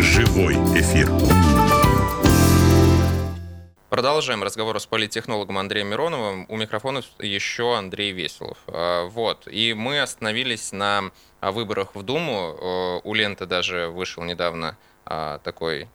Живой 0.00 0.54
эфир. 0.78 1.10
Продолжаем 3.94 4.42
разговор 4.42 4.80
с 4.80 4.86
политтехнологом 4.86 5.56
Андреем 5.56 5.86
Мироновым. 5.86 6.46
У 6.48 6.56
микрофона 6.56 7.00
еще 7.20 7.78
Андрей 7.78 8.10
Веселов. 8.10 8.58
А, 8.66 9.06
вот. 9.06 9.46
И 9.46 9.72
мы 9.72 10.00
остановились 10.00 10.72
на 10.72 11.12
выборах 11.40 11.94
в 11.94 12.02
Думу. 12.02 13.00
У 13.04 13.14
Ленты 13.14 13.46
даже 13.46 13.86
вышел 13.86 14.24
недавно 14.24 14.76
а, 15.06 15.38
такой 15.44 15.86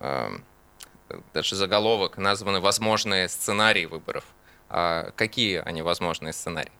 даже 0.00 1.54
заголовок, 1.54 2.18
названы 2.18 2.58
«Возможные 2.58 3.28
сценарии 3.28 3.84
выборов». 3.84 4.24
А 4.68 5.12
какие 5.14 5.58
они 5.58 5.80
возможные 5.80 6.32
сценарии? 6.32 6.72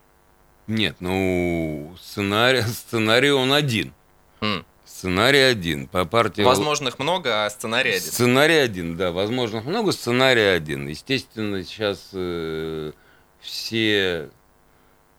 Нет, 0.66 0.96
ну, 0.98 1.94
сценарий, 2.00 2.62
сценарий 2.66 3.30
он 3.30 3.52
один. 3.52 3.94
Mm. 4.40 4.64
Сценарий 5.04 5.40
один. 5.40 5.86
По 5.86 6.06
партии... 6.06 6.40
Возможных 6.40 6.98
много, 6.98 7.44
а 7.44 7.50
сценарий 7.50 7.90
один. 7.90 8.00
Сценарий 8.00 8.54
один, 8.54 8.96
да. 8.96 9.12
Возможных 9.12 9.66
много, 9.66 9.92
сценарий 9.92 10.40
один. 10.40 10.88
Естественно, 10.88 11.62
сейчас 11.62 12.08
э, 12.14 12.92
все, 13.38 14.30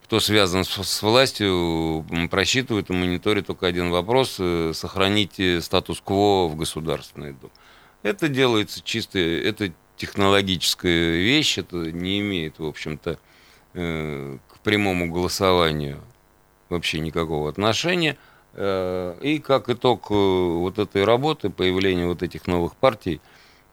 кто 0.04 0.20
связан 0.20 0.64
с, 0.64 0.84
с 0.84 1.04
властью, 1.04 2.04
просчитывают 2.32 2.90
и 2.90 2.94
мониторят 2.94 3.46
только 3.46 3.68
один 3.68 3.92
вопрос 3.92 4.38
э,– 4.40 4.72
сохранить 4.74 5.40
статус-кво 5.64 6.48
в 6.48 6.56
Государственной 6.56 7.34
Думе. 7.34 7.54
Это 8.02 8.28
делается 8.28 8.82
чисто, 8.84 9.20
это 9.20 9.72
технологическая 9.98 11.16
вещь, 11.18 11.60
это 11.60 11.76
не 11.76 12.22
имеет, 12.22 12.58
в 12.58 12.66
общем-то, 12.66 13.20
э, 13.76 14.38
к 14.48 14.60
прямому 14.62 15.12
голосованию 15.12 16.02
вообще 16.70 16.98
никакого 16.98 17.50
отношения– 17.50 18.18
Э, 18.28 18.35
и 18.58 19.42
как 19.44 19.70
итог 19.70 20.08
э, 20.10 20.14
вот 20.14 20.80
этой 20.80 21.04
работы, 21.04 21.50
появления 21.50 22.08
вот 22.08 22.24
этих 22.24 22.48
новых 22.48 22.76
партий, 22.76 23.20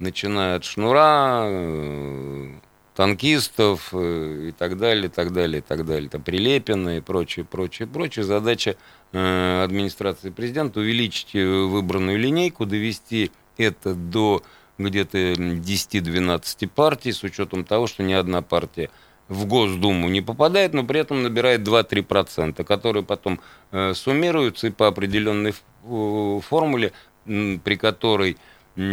начиная 0.01 0.57
от 0.57 0.65
Шнура, 0.65 1.45
э, 1.45 2.51
танкистов 2.95 3.95
и 3.95 4.53
так 4.59 4.77
далее, 4.77 5.07
и 5.07 5.09
так 5.09 5.33
далее, 5.33 5.59
и 5.59 5.63
так 5.63 5.87
далее, 5.87 6.11
там 6.11 6.23
Прилепина 6.23 6.99
и 6.99 7.01
прочее, 7.01 7.45
прочее, 7.45 7.89
прочее. 7.89 8.25
Задача 8.25 8.77
администрации 9.13 10.31
президента 10.31 10.81
увеличить 10.81 11.33
выбранную 11.33 12.19
линейку, 12.19 12.67
довести 12.67 13.31
это 13.57 13.95
до 13.95 14.43
где-то 14.79 15.33
10-12 15.33 16.69
партий, 16.69 17.13
с 17.13 17.23
учетом 17.23 17.65
того, 17.65 17.87
что 17.87 18.03
ни 18.03 18.13
одна 18.13 18.43
партия 18.43 18.91
в 19.29 19.47
Госдуму 19.47 20.09
не 20.09 20.21
попадает, 20.21 20.75
но 20.75 20.85
при 20.85 21.01
этом 21.01 21.23
набирает 21.23 21.67
2-3%, 21.67 22.63
которые 22.65 23.03
потом 23.03 23.41
э, 23.71 23.95
суммируются 23.95 24.69
и 24.69 24.71
по 24.71 24.89
определенной 24.89 25.55
формуле, 25.83 26.93
при 27.25 27.77
которой, 27.77 28.37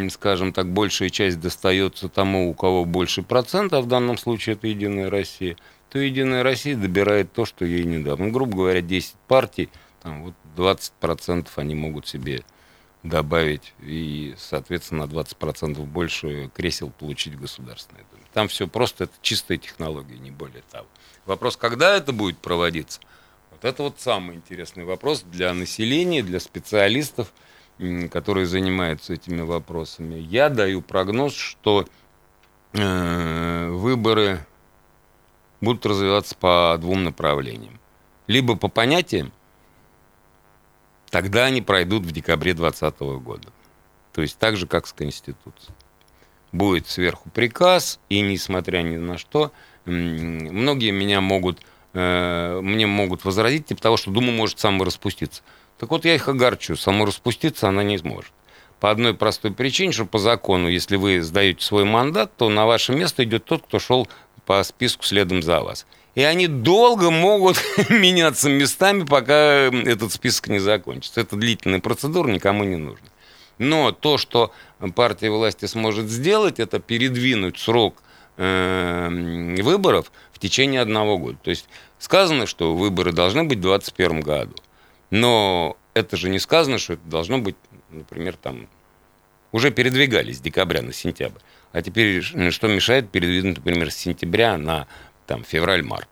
скажем 0.09 0.53
так, 0.53 0.71
большая 0.71 1.09
часть 1.09 1.39
достается 1.39 2.09
тому, 2.09 2.49
у 2.49 2.53
кого 2.53 2.85
больше 2.85 3.21
процентов, 3.21 3.85
в 3.85 3.87
данном 3.87 4.17
случае 4.17 4.55
это 4.55 4.67
«Единая 4.67 5.09
Россия», 5.09 5.55
то 5.89 5.99
«Единая 5.99 6.43
Россия» 6.43 6.75
добирает 6.75 7.31
то, 7.33 7.45
что 7.45 7.65
ей 7.65 7.83
не 7.83 7.99
дам. 7.99 8.19
Ну, 8.19 8.31
грубо 8.31 8.57
говоря, 8.57 8.81
10 8.81 9.15
партий, 9.27 9.69
там, 10.01 10.23
вот 10.23 10.33
20% 10.55 11.47
они 11.55 11.75
могут 11.75 12.07
себе 12.07 12.43
добавить 13.03 13.73
и, 13.81 14.35
соответственно, 14.37 15.05
на 15.05 15.11
20% 15.11 15.85
больше 15.85 16.51
кресел 16.53 16.91
получить 16.91 17.35
Думе. 18.11 18.18
Там 18.33 18.47
все 18.47 18.67
просто, 18.67 19.05
это 19.05 19.13
чистая 19.21 19.57
технология, 19.57 20.17
не 20.17 20.31
более 20.31 20.63
того. 20.71 20.87
Вопрос, 21.25 21.57
когда 21.57 21.95
это 21.95 22.13
будет 22.13 22.37
проводиться, 22.37 22.99
вот 23.51 23.65
это 23.65 23.83
вот 23.83 23.99
самый 23.99 24.35
интересный 24.35 24.85
вопрос 24.85 25.23
для 25.23 25.53
населения, 25.53 26.23
для 26.23 26.39
специалистов, 26.39 27.33
которые 28.11 28.45
занимаются 28.45 29.13
этими 29.13 29.41
вопросами. 29.41 30.15
Я 30.15 30.49
даю 30.49 30.81
прогноз, 30.81 31.33
что 31.33 31.87
э, 32.73 33.69
выборы 33.69 34.45
будут 35.61 35.85
развиваться 35.85 36.35
по 36.35 36.77
двум 36.79 37.03
направлениям. 37.03 37.79
Либо 38.27 38.55
по 38.55 38.67
понятиям, 38.67 39.31
тогда 41.09 41.45
они 41.45 41.61
пройдут 41.61 42.03
в 42.03 42.11
декабре 42.11 42.53
2020 42.53 42.99
года. 43.23 43.49
То 44.13 44.21
есть 44.21 44.37
так 44.37 44.55
же, 44.57 44.67
как 44.67 44.85
с 44.85 44.93
Конституцией 44.93 45.73
будет 46.51 46.87
сверху 46.87 47.29
приказ, 47.29 47.99
и 48.09 48.21
несмотря 48.21 48.81
ни 48.81 48.97
на 48.97 49.17
что, 49.17 49.51
многие 49.85 50.91
меня 50.91 51.21
могут, 51.21 51.59
э, 51.93 52.59
мне 52.61 52.87
могут 52.87 53.25
возразить, 53.25 53.67
типа 53.67 53.81
того, 53.81 53.97
что 53.97 54.11
Дума 54.11 54.31
может 54.31 54.59
самораспуститься. 54.59 55.41
Так 55.77 55.91
вот, 55.91 56.05
я 56.05 56.15
их 56.15 56.27
огорчу, 56.27 56.75
самораспуститься 56.75 57.69
она 57.69 57.83
не 57.83 57.97
сможет. 57.97 58.31
По 58.79 58.91
одной 58.91 59.13
простой 59.13 59.51
причине, 59.51 59.91
что 59.91 60.05
по 60.05 60.19
закону, 60.19 60.69
если 60.69 60.95
вы 60.95 61.21
сдаете 61.21 61.63
свой 61.63 61.83
мандат, 61.83 62.31
то 62.37 62.49
на 62.49 62.65
ваше 62.65 62.93
место 62.93 63.23
идет 63.23 63.45
тот, 63.45 63.63
кто 63.63 63.79
шел 63.79 64.07
по 64.45 64.63
списку 64.63 65.03
следом 65.03 65.41
за 65.41 65.61
вас. 65.61 65.85
И 66.15 66.23
они 66.23 66.47
долго 66.47 67.11
могут 67.11 67.57
меняться 67.89 68.49
местами, 68.49 69.03
пока 69.03 69.69
этот 69.69 70.11
список 70.11 70.47
не 70.47 70.59
закончится. 70.59 71.21
Это 71.21 71.35
длительная 71.35 71.79
процедура, 71.79 72.29
никому 72.29 72.63
не 72.63 72.77
нужна. 72.77 73.07
Но 73.59 73.91
то, 73.91 74.17
что 74.17 74.51
партия 74.95 75.29
власти 75.29 75.65
сможет 75.65 76.09
сделать, 76.09 76.59
это 76.59 76.79
передвинуть 76.79 77.59
срок 77.59 78.01
э, 78.37 79.57
выборов 79.61 80.11
в 80.31 80.39
течение 80.39 80.81
одного 80.81 81.17
года. 81.17 81.37
То 81.43 81.51
есть 81.51 81.67
сказано, 81.99 82.47
что 82.47 82.75
выборы 82.75 83.11
должны 83.11 83.43
быть 83.43 83.59
в 83.59 83.61
2021 83.61 84.21
году. 84.21 84.55
Но 85.11 85.77
это 85.93 86.17
же 86.17 86.29
не 86.29 86.39
сказано, 86.39 86.77
что 86.77 86.93
это 86.93 87.03
должно 87.05 87.37
быть, 87.37 87.57
например, 87.89 88.37
там 88.37 88.67
уже 89.51 89.71
передвигались 89.71 90.37
с 90.37 90.41
декабря 90.41 90.81
на 90.81 90.93
сентябрь. 90.93 91.41
А 91.73 91.81
теперь 91.81 92.21
что 92.21 92.67
мешает 92.67 93.11
передвинуть, 93.11 93.57
например, 93.57 93.91
с 93.91 93.95
сентября 93.95 94.57
на 94.57 94.87
там, 95.27 95.43
февраль-март? 95.43 96.09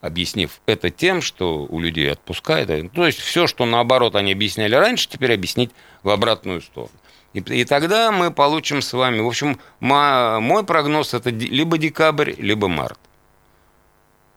Объяснив 0.00 0.60
это 0.64 0.90
тем, 0.90 1.20
что 1.20 1.66
у 1.66 1.78
людей 1.78 2.10
отпускает. 2.10 2.92
То 2.92 3.04
есть 3.04 3.18
все, 3.18 3.46
что 3.46 3.66
наоборот 3.66 4.16
они 4.16 4.32
объясняли 4.32 4.74
раньше, 4.74 5.08
теперь 5.08 5.34
объяснить 5.34 5.70
в 6.02 6.08
обратную 6.08 6.62
сторону. 6.62 6.94
И, 7.34 7.40
и 7.40 7.64
тогда 7.64 8.10
мы 8.10 8.30
получим 8.30 8.80
с 8.80 8.92
вами, 8.92 9.20
в 9.20 9.26
общем, 9.26 9.60
мой 9.80 10.64
прогноз 10.64 11.14
это 11.14 11.30
либо 11.30 11.76
декабрь, 11.78 12.32
либо 12.38 12.68
март. 12.68 12.98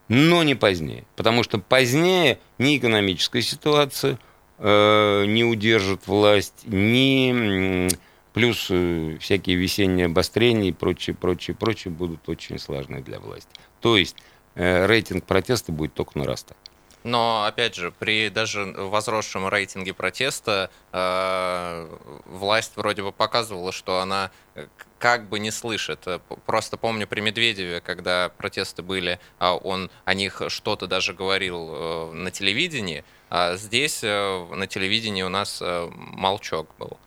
Но 0.10 0.44
не 0.44 0.56
позднее. 0.56 1.06
Потому 1.16 1.44
что 1.44 1.60
позднее 1.60 2.40
ни 2.58 2.78
экономическая 2.78 3.42
ситуация 3.42 4.20
э, 4.60 5.26
не 5.26 5.46
удержит 5.46 6.08
власть, 6.08 6.66
ни 6.66 7.90
плюс 8.34 8.68
э, 8.70 9.18
всякие 9.22 9.56
весенние 9.56 10.08
обострения 10.08 10.70
и 10.70 10.74
прочее, 10.74 11.16
прочее, 11.16 11.56
прочее 11.56 11.94
будут 11.94 12.28
очень 12.28 12.60
сложны 12.60 13.02
для 13.02 13.20
власти. 13.20 13.50
То 13.80 13.96
есть 13.96 14.18
рейтинг 14.56 15.26
протеста 15.26 15.72
будет 15.72 15.94
только 15.94 16.18
нарастать. 16.18 16.58
Но, 17.04 17.44
опять 17.44 17.76
же, 17.76 17.92
при 17.92 18.30
даже 18.30 18.64
возросшем 18.64 19.48
рейтинге 19.50 19.94
протеста 19.94 20.72
э, 20.94 21.98
власть 22.26 22.78
вроде 22.78 23.04
бы 23.04 23.12
показывала, 23.12 23.74
что 23.74 24.00
она 24.00 24.32
э, 24.56 24.68
как 25.00 25.28
бы 25.28 25.40
не 25.40 25.52
слышит. 25.52 26.00
Э, 26.06 26.20
просто 26.46 26.78
помню 26.78 27.06
при 27.06 27.20
Медведеве, 27.20 27.82
когда 27.82 28.30
протесты 28.30 28.84
были, 28.84 29.20
а 29.38 29.56
он 29.56 29.92
о 30.06 30.14
них 30.14 30.42
что-то 30.48 30.88
даже 30.88 31.14
говорил 31.14 31.70
э, 31.74 32.12
на 32.14 32.32
телевидении, 32.32 33.04
а 33.30 33.58
здесь 33.58 34.00
э, 34.02 34.48
на 34.56 34.68
телевидении 34.68 35.24
у 35.24 35.30
нас 35.30 35.60
э, 35.62 35.90
молчок 35.94 36.70
был. 36.80 36.98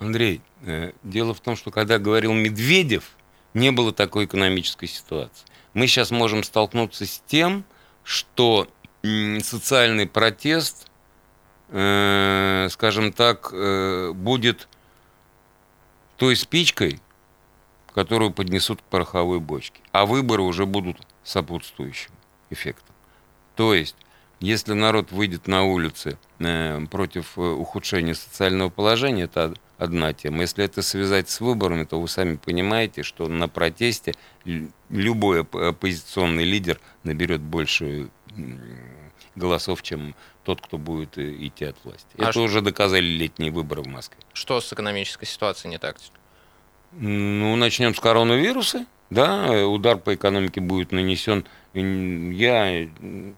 Андрей, 0.00 0.42
э, 0.66 0.92
дело 1.02 1.32
в 1.32 1.40
том, 1.40 1.56
что 1.56 1.70
когда 1.70 1.98
говорил 1.98 2.34
Медведев, 2.34 3.16
не 3.54 3.72
было 3.72 3.92
такой 3.92 4.26
экономической 4.26 4.86
ситуации. 4.86 5.46
Мы 5.74 5.86
сейчас 5.86 6.10
можем 6.10 6.42
столкнуться 6.42 7.06
с 7.06 7.22
тем, 7.26 7.64
что 8.02 8.68
социальный 9.02 10.06
протест, 10.06 10.88
э, 11.68 12.68
скажем 12.70 13.12
так, 13.12 13.50
э, 13.52 14.12
будет 14.12 14.68
той 16.16 16.36
спичкой, 16.36 17.00
которую 17.94 18.32
поднесут 18.32 18.82
к 18.82 18.84
пороховой 18.84 19.40
бочке. 19.40 19.80
А 19.92 20.06
выборы 20.06 20.42
уже 20.42 20.66
будут 20.66 20.98
сопутствующим 21.22 22.10
эффектом. 22.50 22.94
То 23.56 23.74
есть, 23.74 23.96
если 24.40 24.72
народ 24.72 25.12
выйдет 25.12 25.46
на 25.46 25.64
улицы 25.64 26.18
э, 26.40 26.80
против 26.90 27.38
ухудшения 27.38 28.14
социального 28.14 28.70
положения, 28.70 29.24
это 29.24 29.54
одна 29.80 30.12
тема. 30.12 30.42
Если 30.42 30.64
это 30.64 30.82
связать 30.82 31.30
с 31.30 31.40
выборами, 31.40 31.84
то 31.84 32.00
вы 32.00 32.06
сами 32.06 32.36
понимаете, 32.36 33.02
что 33.02 33.28
на 33.28 33.48
протесте 33.48 34.14
любой 34.90 35.40
оппозиционный 35.40 36.44
лидер 36.44 36.78
наберет 37.02 37.40
больше 37.40 38.10
голосов, 39.34 39.82
чем 39.82 40.14
тот, 40.44 40.60
кто 40.60 40.76
будет 40.76 41.16
э, 41.18 41.46
идти 41.46 41.64
от 41.64 41.76
власти. 41.84 42.08
А 42.18 42.22
Это 42.24 42.32
что? 42.32 42.42
уже 42.42 42.60
доказали 42.60 43.04
летние 43.04 43.50
выборы 43.50 43.82
в 43.82 43.86
Москве. 43.86 44.18
Что 44.32 44.60
с 44.60 44.72
экономической 44.72 45.24
ситуацией 45.24 45.70
не 45.70 45.78
так? 45.78 45.96
Ну, 46.92 47.56
начнем 47.56 47.94
с 47.94 48.00
коронавируса. 48.00 48.86
Да, 49.08 49.66
удар 49.66 49.96
по 49.96 50.14
экономике 50.14 50.60
будет 50.60 50.92
нанесен. 50.92 51.44
Я 51.72 52.88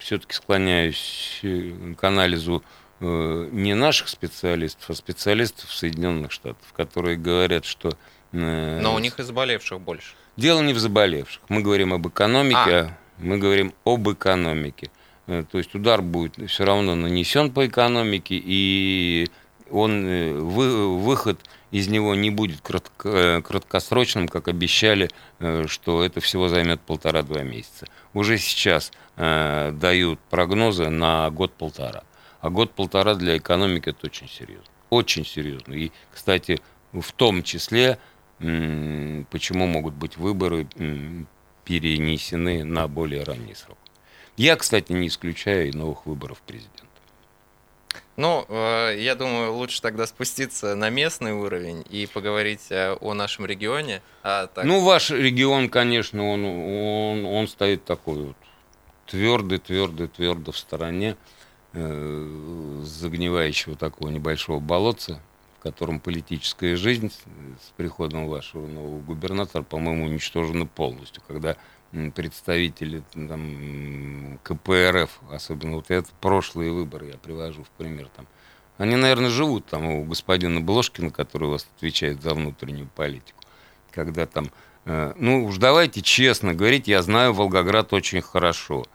все-таки 0.00 0.34
склоняюсь 0.34 1.40
к 1.42 2.04
анализу 2.04 2.62
э, 2.62 2.81
не 3.02 3.74
наших 3.74 4.08
специалистов, 4.08 4.90
а 4.90 4.94
специалистов 4.94 5.72
Соединенных 5.72 6.30
Штатов, 6.30 6.72
которые 6.72 7.16
говорят, 7.16 7.64
что... 7.64 7.96
Э, 8.32 8.80
Но 8.80 8.94
у 8.94 8.98
них 8.98 9.18
и 9.18 9.22
заболевших 9.22 9.80
больше. 9.80 10.14
Дело 10.36 10.60
не 10.60 10.72
в 10.72 10.78
заболевших. 10.78 11.42
Мы 11.48 11.62
говорим 11.62 11.92
об 11.92 12.06
экономике, 12.06 12.56
а. 12.56 12.98
мы 13.18 13.38
говорим 13.38 13.74
об 13.84 14.08
экономике. 14.10 14.90
Э, 15.26 15.44
то 15.50 15.58
есть 15.58 15.74
удар 15.74 16.00
будет 16.00 16.36
все 16.48 16.64
равно 16.64 16.94
нанесен 16.94 17.50
по 17.50 17.66
экономике, 17.66 18.40
и 18.42 19.28
он, 19.70 20.48
выход 21.00 21.40
из 21.70 21.88
него 21.88 22.14
не 22.14 22.30
будет 22.30 22.60
кратко, 22.60 23.42
краткосрочным, 23.42 24.28
как 24.28 24.48
обещали, 24.48 25.08
что 25.66 26.04
это 26.04 26.20
всего 26.20 26.48
займет 26.48 26.82
полтора-два 26.82 27.42
месяца. 27.42 27.86
Уже 28.12 28.36
сейчас 28.36 28.92
дают 29.16 30.20
прогнозы 30.28 30.90
на 30.90 31.30
год-полтора. 31.30 32.04
А 32.42 32.50
год-полтора 32.50 33.14
для 33.14 33.38
экономики 33.38 33.90
это 33.90 34.06
очень 34.06 34.28
серьезно. 34.28 34.66
Очень 34.90 35.24
серьезно. 35.24 35.74
И, 35.74 35.92
кстати, 36.12 36.60
в 36.92 37.12
том 37.12 37.44
числе, 37.44 37.98
почему 38.38 39.66
могут 39.68 39.94
быть 39.94 40.16
выборы 40.16 40.66
перенесены 41.64 42.64
на 42.64 42.88
более 42.88 43.22
ранний 43.22 43.54
срок. 43.54 43.78
Я, 44.36 44.56
кстати, 44.56 44.90
не 44.92 45.06
исключаю 45.06 45.68
и 45.68 45.72
новых 45.72 46.04
выборов 46.04 46.42
президента. 46.42 46.82
Ну, 48.16 48.44
э, 48.48 48.96
я 48.98 49.14
думаю, 49.14 49.52
лучше 49.52 49.80
тогда 49.80 50.06
спуститься 50.06 50.74
на 50.74 50.90
местный 50.90 51.32
уровень 51.32 51.84
и 51.88 52.06
поговорить 52.06 52.66
э, 52.70 52.96
о 53.00 53.14
нашем 53.14 53.46
регионе. 53.46 54.02
А 54.22 54.48
так... 54.48 54.64
Ну, 54.64 54.80
ваш 54.80 55.10
регион, 55.10 55.68
конечно, 55.68 56.28
он, 56.28 56.44
он, 56.44 57.24
он 57.24 57.48
стоит 57.48 57.84
такой 57.84 58.26
вот 58.26 58.36
твердый, 59.06 59.58
твердый, 59.58 60.08
твердо 60.08 60.52
в 60.52 60.58
стороне 60.58 61.16
загнивающего 61.72 63.76
такого 63.76 64.10
небольшого 64.10 64.60
болотца, 64.60 65.20
в 65.58 65.62
котором 65.62 66.00
политическая 66.00 66.76
жизнь 66.76 67.10
с 67.10 67.70
приходом 67.76 68.28
вашего 68.28 68.66
нового 68.66 69.00
губернатора, 69.00 69.62
по-моему, 69.62 70.06
уничтожена 70.06 70.66
полностью, 70.66 71.22
когда 71.26 71.56
представители 72.14 73.02
там, 73.12 74.38
КПРФ, 74.42 75.20
особенно 75.30 75.76
вот 75.76 75.90
это 75.90 76.08
прошлые 76.20 76.72
выборы 76.72 77.08
я 77.08 77.16
привожу 77.16 77.64
в 77.64 77.70
пример, 77.70 78.08
там, 78.16 78.26
они, 78.78 78.96
наверное, 78.96 79.30
живут 79.30 79.66
там 79.66 79.86
у 79.86 80.04
господина 80.04 80.60
Блошкина, 80.60 81.10
который 81.10 81.48
у 81.48 81.52
вас 81.52 81.66
отвечает 81.76 82.22
за 82.22 82.34
внутреннюю 82.34 82.88
политику, 82.94 83.40
когда 83.90 84.26
там, 84.26 84.50
э, 84.86 85.12
ну 85.16 85.44
уж 85.44 85.58
давайте 85.58 86.00
честно 86.00 86.54
говорить, 86.54 86.88
я 86.88 87.02
знаю 87.02 87.34
Волгоград 87.34 87.92
очень 87.92 88.22
хорошо. 88.22 88.86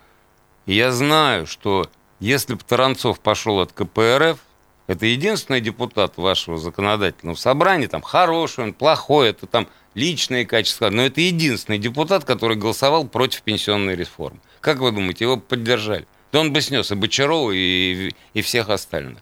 Я 0.66 0.92
знаю, 0.92 1.48
что 1.48 1.90
если 2.20 2.56
бы 2.56 2.62
Таранцов 2.66 3.20
пошел 3.20 3.60
от 3.60 3.74
КПРФ, 3.74 4.40
это 4.88 5.06
единственный 5.06 5.60
депутат 5.60 6.18
вашего 6.18 6.58
законодательного 6.58 7.36
собрания, 7.36 7.88
там 7.88 8.02
хороший 8.02 8.64
он, 8.64 8.74
плохой, 8.74 9.30
это 9.30 9.46
там 9.46 9.68
личные 9.94 10.46
качества, 10.46 10.90
но 10.90 11.04
это 11.04 11.20
единственный 11.20 11.78
депутат, 11.78 12.24
который 12.24 12.56
голосовал 12.56 13.08
против 13.08 13.42
пенсионной 13.42 13.96
реформы. 13.96 14.40
Как 14.62 14.80
вы 14.80 14.92
думаете, 14.92 15.26
его 15.26 15.38
поддержали? 15.38 16.08
Да 16.32 16.40
он 16.40 16.54
бы 16.54 16.62
снес 16.62 16.92
и 16.92 16.96
Бочарова, 16.96 17.52
и, 17.52 18.12
и 18.34 18.42
всех 18.42 18.70
остальных. 18.70 19.20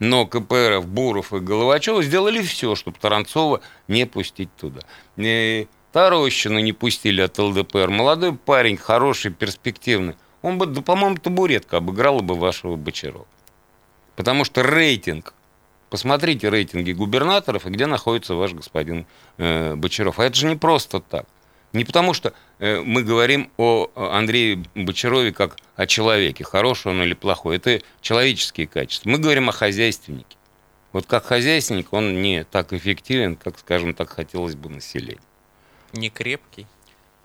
Но 0.00 0.26
КПРФ, 0.26 0.86
Буров 0.86 1.32
и 1.32 1.38
Головачева 1.38 2.02
сделали 2.02 2.42
все, 2.42 2.74
чтобы 2.74 2.98
Таранцова 2.98 3.60
не 3.86 4.06
пустить 4.06 4.48
туда. 4.56 4.80
И 5.16 5.68
Тарощину 5.92 6.58
не 6.60 6.72
пустили 6.72 7.20
от 7.20 7.38
ЛДПР. 7.38 7.90
Молодой 7.90 8.34
парень, 8.34 8.76
хороший, 8.76 9.30
перспективный. 9.30 10.16
Он 10.42 10.58
бы, 10.58 10.66
да, 10.66 10.82
по-моему, 10.82 11.16
табуретка 11.16 11.78
обыграла 11.78 12.20
бы 12.20 12.34
вашего 12.34 12.76
Бочарова. 12.76 13.26
Потому 14.16 14.44
что 14.44 14.62
рейтинг, 14.62 15.34
посмотрите 15.90 16.48
рейтинги 16.48 16.92
губернаторов, 16.92 17.66
и 17.66 17.70
где 17.70 17.86
находится 17.86 18.34
ваш 18.34 18.52
господин 18.52 19.06
э, 19.38 19.74
Бочаров. 19.74 20.18
А 20.18 20.24
это 20.24 20.36
же 20.36 20.46
не 20.46 20.56
просто 20.56 21.00
так. 21.00 21.26
Не 21.72 21.84
потому 21.84 22.14
что 22.14 22.32
э, 22.58 22.80
мы 22.80 23.02
говорим 23.02 23.50
о 23.56 23.90
Андрее 23.94 24.64
Бочарове 24.74 25.32
как 25.32 25.56
о 25.76 25.86
человеке, 25.86 26.42
хороший 26.42 26.88
он 26.88 27.02
или 27.02 27.14
плохой. 27.14 27.56
Это 27.56 27.80
человеческие 28.00 28.66
качества. 28.66 29.08
Мы 29.08 29.18
говорим 29.18 29.48
о 29.48 29.52
хозяйственнике. 29.52 30.36
Вот 30.92 31.06
как 31.06 31.24
хозяйственник 31.24 31.92
он 31.92 32.20
не 32.20 32.44
так 32.44 32.72
эффективен, 32.72 33.36
как, 33.36 33.58
скажем 33.58 33.94
так, 33.94 34.10
хотелось 34.10 34.56
бы 34.56 34.68
населению. 34.68 35.22
Не 35.92 36.10
крепкий. 36.10 36.66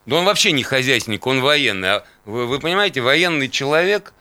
Да 0.05 0.17
он 0.17 0.25
вообще 0.25 0.51
не 0.51 0.63
хозяйственник, 0.63 1.25
он 1.25 1.41
военный. 1.41 1.95
А 1.95 2.05
вы, 2.25 2.45
вы 2.45 2.59
понимаете, 2.59 3.01
военный 3.01 3.49
человек 3.49 4.13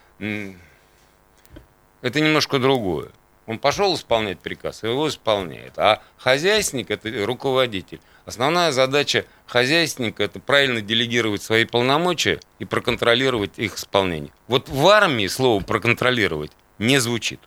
это 2.04 2.20
немножко 2.20 2.58
другое. 2.58 3.08
Он 3.46 3.58
пошел 3.58 3.94
исполнять 3.94 4.38
приказ, 4.38 4.82
его 4.82 5.08
исполняет. 5.08 5.78
А 5.78 6.02
хозяйственник– 6.16 6.90
это 6.90 7.26
руководитель. 7.26 8.00
Основная 8.24 8.72
задача 8.72 9.26
хозяйственника– 9.46 10.22
это 10.24 10.40
правильно 10.40 10.80
делегировать 10.80 11.42
свои 11.42 11.64
полномочия 11.64 12.40
и 12.58 12.64
проконтролировать 12.64 13.58
их 13.58 13.76
исполнение. 13.76 14.32
Вот 14.48 14.68
в 14.68 14.86
армии 14.88 15.26
слово 15.26 15.62
«проконтролировать» 15.62 16.52
не 16.78 16.98
звучит. 16.98 17.40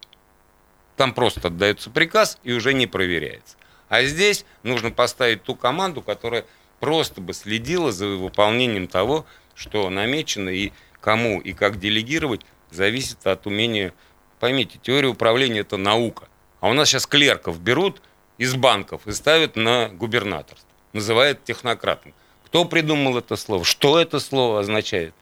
Там 0.95 1.13
просто 1.13 1.47
отдается 1.47 1.89
приказ 1.89 2.38
и 2.43 2.54
уже 2.54 2.73
не 2.73 2.86
проверяется. 2.86 3.58
А 3.89 4.04
здесь 4.04 4.45
нужно 4.63 4.91
поставить 4.91 5.43
ту 5.43 5.56
команду, 5.56 6.02
которая 6.02 6.45
просто 6.80 7.22
бы 7.22 7.34
следила 7.34 7.92
за 7.92 8.08
выполнением 8.08 8.88
того, 8.88 9.26
что 9.56 9.90
намечено, 9.90 10.50
и 10.50 10.72
кому 11.02 11.40
и 11.40 11.54
как 11.54 11.80
делегировать, 11.80 12.42
зависит 12.72 13.26
от 13.26 13.48
умения... 13.48 13.94
Поймите, 14.40 14.78
теория 14.82 15.08
управления– 15.08 15.60
это 15.62 15.78
наука. 15.78 16.28
А 16.60 16.70
у 16.70 16.74
нас 16.74 16.90
сейчас 16.90 17.08
клерков 17.08 17.60
берут 17.60 18.02
из 18.38 18.54
банков 18.56 19.08
и 19.08 19.12
ставят 19.12 19.56
на 19.56 19.90
губернаторство. 19.90 20.70
Называют 20.94 21.44
технократом. 21.44 22.13
Кто 22.46 22.66
придумал 22.66 23.18
это 23.18 23.36
слово? 23.36 23.63
Что 23.63 24.00
это 24.00 24.20
слово 24.20 24.60
означает? 24.60 25.13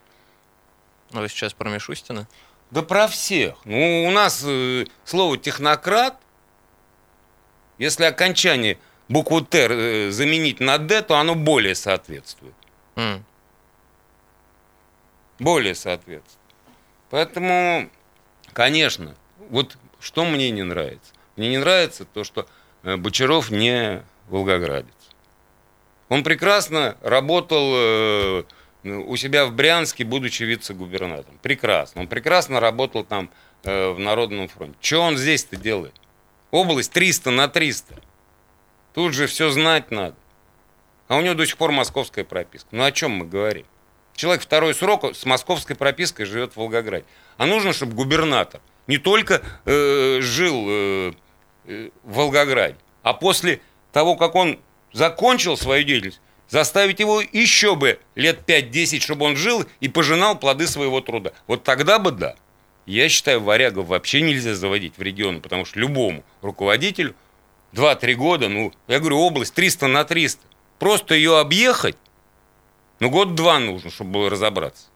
Ну, 1.12 1.22
вы 1.22 1.30
сейчас 1.30 1.54
про 1.54 1.70
Мишустина? 1.70 2.28
Да 2.72 2.82
про 2.82 3.08
всех. 3.08 3.56
Ну, 3.63 4.06
у 4.06 4.12
нас 4.12 4.44
э, 4.46 4.86
слово 5.06 5.38
технократ, 5.38 6.20
если 7.78 8.04
окончание 8.04 8.78
букву 9.10 9.41
Т 9.41 9.68
э, 9.70 10.12
заменить 10.12 10.60
на 10.60 10.78
Д, 10.78 11.02
то 11.02 11.18
оно 11.18 11.36
более 11.36 11.76
соответствует. 11.76 12.56
Mm. 12.96 13.22
Более 15.39 15.76
соответствует. 15.76 16.39
Поэтому, 17.10 17.89
конечно, 18.54 19.15
вот 19.50 19.78
что 20.00 20.26
мне 20.26 20.50
не 20.52 20.63
нравится. 20.63 21.13
Мне 21.36 21.50
не 21.50 21.58
нравится 21.58 22.06
то, 22.06 22.24
что 22.24 22.48
э, 22.84 22.96
Бочаров 22.98 23.52
не 23.52 24.04
волгоградец. 24.30 24.94
Он 26.10 26.24
прекрасно 26.24 26.98
работал 27.02 27.74
э, 27.76 28.44
у 28.84 29.15
себя 29.15 29.46
в 29.46 29.54
Брянске, 29.54 30.04
будучи 30.04 30.44
вице-губернатором. 30.44 31.39
Прекрасно. 31.41 32.02
Он 32.02 32.08
прекрасно 32.08 32.60
работал 32.60 33.04
там 33.04 33.32
в 33.63 33.96
Народном 33.98 34.48
фронте. 34.48 34.78
Что 34.80 35.02
он 35.02 35.18
здесь-то 35.18 35.56
делает? 35.56 35.96
Область 36.52 36.91
300 36.91 37.32
на 37.32 37.48
300. 37.48 37.96
Тут 38.95 39.13
же 39.13 39.27
все 39.27 39.49
знать 39.49 39.91
надо. 39.91 40.15
А 41.10 41.17
у 41.17 41.21
него 41.21 41.36
до 41.36 41.45
сих 41.45 41.58
пор 41.58 41.71
московская 41.71 42.23
прописка. 42.23 42.69
Ну 42.71 42.84
о 42.84 42.93
чем 42.93 43.12
мы 43.12 43.25
говорим? 43.25 43.65
Человек 44.15 44.41
второй 44.41 44.73
срок 44.73 45.13
с 45.13 45.25
московской 45.25 45.75
пропиской 45.75 46.25
живет 46.25 46.53
в 46.53 46.58
Волгограде. 46.58 47.05
А 47.38 47.45
нужно, 47.45 47.73
чтобы 47.73 47.93
губернатор 47.93 48.62
не 48.88 48.97
только 48.97 49.41
э, 49.65 50.19
жил 50.21 50.65
э, 50.67 51.13
э, 51.65 51.89
в 52.03 52.13
Волгограде, 52.13 52.77
а 53.03 53.13
после 53.13 53.60
того, 53.91 54.15
как 54.15 54.34
он 54.34 54.60
закончил 54.93 55.58
свою 55.58 55.84
деятельность, 55.84 56.21
заставить 56.47 57.01
его 57.01 57.19
еще 57.19 57.75
бы 57.75 57.99
лет 58.15 58.39
5-10, 58.47 59.01
чтобы 59.01 59.25
он 59.25 59.36
жил 59.36 59.65
и 59.81 59.89
пожинал 59.89 60.39
плоды 60.39 60.67
своего 60.67 61.01
труда. 61.01 61.34
Вот 61.47 61.63
тогда 61.63 61.99
бы 61.99 62.12
да. 62.12 62.36
Я 62.86 63.10
считаю, 63.10 63.41
варягов 63.41 63.88
вообще 63.88 64.21
нельзя 64.21 64.55
заводить 64.55 64.97
в 64.97 65.01
регионы, 65.01 65.41
потому 65.41 65.65
что 65.65 65.79
любому 65.79 66.23
руководителю 66.41 67.13
2-3 67.76 68.14
года, 68.16 68.50
ну, 68.50 68.74
я 68.88 69.00
говорю, 69.00 69.20
область 69.20 69.54
300 69.54 69.88
на 69.88 70.06
300. 70.06 70.42
Просто 70.80 71.14
ее 71.14 71.40
объехать, 71.40 71.98
ну, 73.00 73.10
год-два 73.10 73.60
нужно, 73.60 73.92
чтобы 73.92 74.12
было 74.12 74.30
разобраться. 74.30 74.88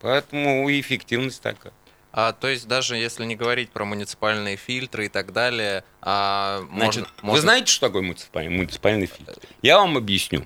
Поэтому 0.00 0.68
и 0.68 0.80
эффективность 0.80 1.40
такая. 1.40 1.72
А, 2.12 2.32
то 2.32 2.48
есть 2.48 2.66
даже 2.66 2.96
если 2.96 3.24
не 3.24 3.36
говорить 3.36 3.70
про 3.70 3.84
муниципальные 3.84 4.56
фильтры 4.56 5.06
и 5.06 5.08
так 5.08 5.32
далее, 5.32 5.84
а, 6.00 6.66
Значит, 6.72 7.02
можно, 7.02 7.12
можно... 7.22 7.32
Вы 7.32 7.40
знаете, 7.40 7.72
что 7.72 7.86
такое 7.86 8.02
муниципальный, 8.02 8.56
муниципальный 8.56 9.06
фильтр? 9.06 9.34
Я 9.62 9.78
вам 9.78 9.96
объясню. 9.96 10.44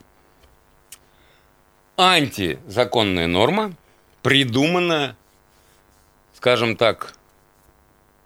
Антизаконная 1.97 3.29
норма, 3.29 3.73
придуманная, 4.23 5.17
скажем 6.35 6.77
так, 6.77 7.15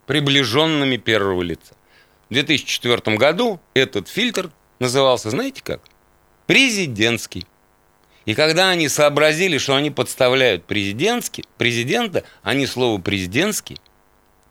приближенными 0.05 0.97
первого 0.97 1.41
лица. 1.41 1.75
В 2.29 2.33
2004 2.33 3.17
году 3.17 3.59
этот 3.73 4.07
фильтр 4.07 4.51
назывался, 4.77 5.31
знаете 5.31 5.63
как? 5.63 5.81
Президентский. 6.45 7.47
И 8.25 8.35
когда 8.35 8.69
они 8.69 8.87
сообразили, 8.87 9.57
что 9.57 9.75
они 9.75 9.89
подставляют 9.89 10.65
президентский, 10.65 11.45
президента, 11.57 12.23
они 12.43 12.67
слово 12.67 13.01
«президентский» 13.01 13.77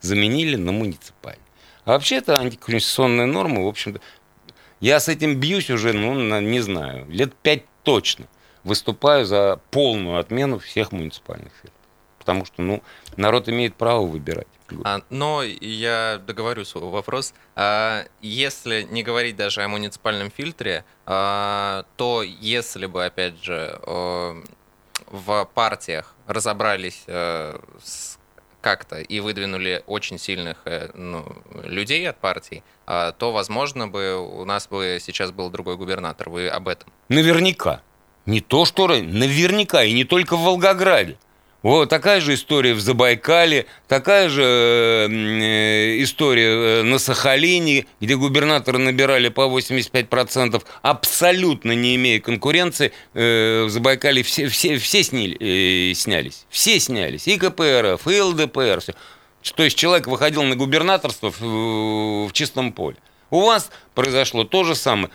заменили 0.01 0.57
на 0.57 0.73
муниципальный. 0.73 1.43
А 1.85 1.93
вообще 1.93 2.17
это 2.17 2.41
антиконституционная 2.41 3.27
норма, 3.27 3.63
в 3.63 3.69
общем-то. 3.69 4.01
Я 4.81 4.99
с 4.99 5.09
этим 5.09 5.39
бьюсь 5.39 5.71
уже, 5.71 5.93
ну, 5.93 6.41
не 6.41 6.61
знаю, 6.61 7.07
лет 7.09 7.33
пять 7.37 7.65
точно. 7.85 8.27
Выступаю 8.65 9.25
за 9.25 9.61
полную 9.71 10.19
отмену 10.19 10.59
всех 10.59 10.91
муниципальных 10.91 11.53
фирм. 11.63 11.75
Потому 12.29 12.45
что, 12.45 12.61
ну, 12.61 12.83
народ 13.17 13.49
имеет 13.49 13.75
право 13.75 14.05
выбирать. 14.05 14.47
А, 14.85 15.01
но 15.09 15.43
я 15.43 16.21
договорю 16.27 16.67
свой 16.67 16.91
вопрос. 16.91 17.33
А, 17.57 18.05
если 18.21 18.83
не 18.83 19.03
говорить 19.03 19.35
даже 19.35 19.63
о 19.63 19.69
муниципальном 19.69 20.31
фильтре, 20.31 20.85
а, 21.07 21.87
то 21.97 22.23
если 22.23 22.85
бы, 22.85 23.03
опять 23.07 23.43
же, 23.43 23.81
в 25.07 25.49
партиях 25.55 26.15
разобрались 26.27 27.05
э, 27.07 27.59
как-то 28.61 29.01
и 29.01 29.21
выдвинули 29.21 29.83
очень 29.87 30.19
сильных 30.19 30.59
э, 30.67 30.91
ну, 30.93 31.25
людей 31.63 32.07
от 32.07 32.19
партий, 32.19 32.63
а, 32.85 33.13
то, 33.13 33.33
возможно, 33.33 33.89
бы 33.89 34.19
у 34.19 34.45
нас 34.45 34.69
бы 34.69 34.99
сейчас 35.01 35.31
был 35.31 35.49
другой 35.49 35.79
губернатор. 35.79 36.29
Вы 36.29 36.49
об 36.49 36.69
этом? 36.69 36.93
Наверняка. 37.09 37.81
Не 38.27 38.43
то, 38.43 38.67
что 38.67 38.89
наверняка, 38.89 39.83
и 39.85 39.95
не 39.95 40.05
только 40.05 40.37
в 40.37 40.43
Волгограде. 40.43 41.17
Вот 41.63 41.89
такая 41.89 42.21
же 42.21 42.35
история 42.35 42.73
в 42.73 42.81
Забайкале, 42.81 43.67
такая 43.89 44.29
же 44.29 44.45
э, 44.45 46.03
история 46.03 46.51
э, 46.51 46.83
на 46.83 47.01
Сахалине, 47.01 47.87
где 48.01 48.17
губернаторы 48.17 48.79
набирали 48.79 49.29
по 49.29 49.41
85%, 49.41 50.63
абсолютно 50.83 51.73
не 51.73 51.97
имея 51.97 52.21
конкуренции. 52.21 52.93
Э, 53.13 53.65
в 53.65 53.71
Забайкале 53.71 54.23
все, 54.23 54.47
все, 54.47 54.79
все 54.79 55.03
сняли, 55.03 55.93
снялись. 55.95 56.47
Все 56.49 56.79
снялись. 56.79 57.27
И 57.27 57.37
КПРФ, 57.37 58.07
и 58.07 58.21
ЛДПР. 58.21 58.81
Все. 58.81 58.95
То 59.57 59.65
есть 59.65 59.77
человек 59.77 60.07
выходил 60.07 60.45
на 60.45 60.55
губернаторство 60.55 61.33
в, 61.37 62.29
в 62.29 62.33
чистом 62.35 62.73
поле. 62.73 62.99
У 63.31 63.41
вас 63.41 63.73
произошло 63.97 64.45
то 64.45 64.63
же 64.63 64.77
самое. 64.77 65.11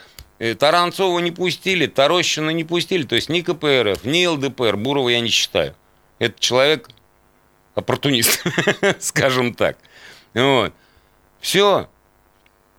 Таранцова 0.60 1.20
не 1.20 1.32
пустили, 1.32 1.86
Тарощина 1.86 2.50
не 2.50 2.66
пустили. 2.66 3.04
То 3.04 3.16
есть 3.16 3.30
ни 3.30 3.40
КПРФ, 3.40 4.04
ни 4.04 4.26
ЛДПР. 4.26 4.76
Бурова 4.76 5.08
я 5.08 5.22
не 5.22 5.30
считаю. 5.30 5.74
Это 6.20 6.40
человек 6.40 6.90
оппортунист, 7.76 8.44
скажем 9.00 9.54
так. 9.54 9.78
Вот. 10.34 10.74
Все. 11.40 11.90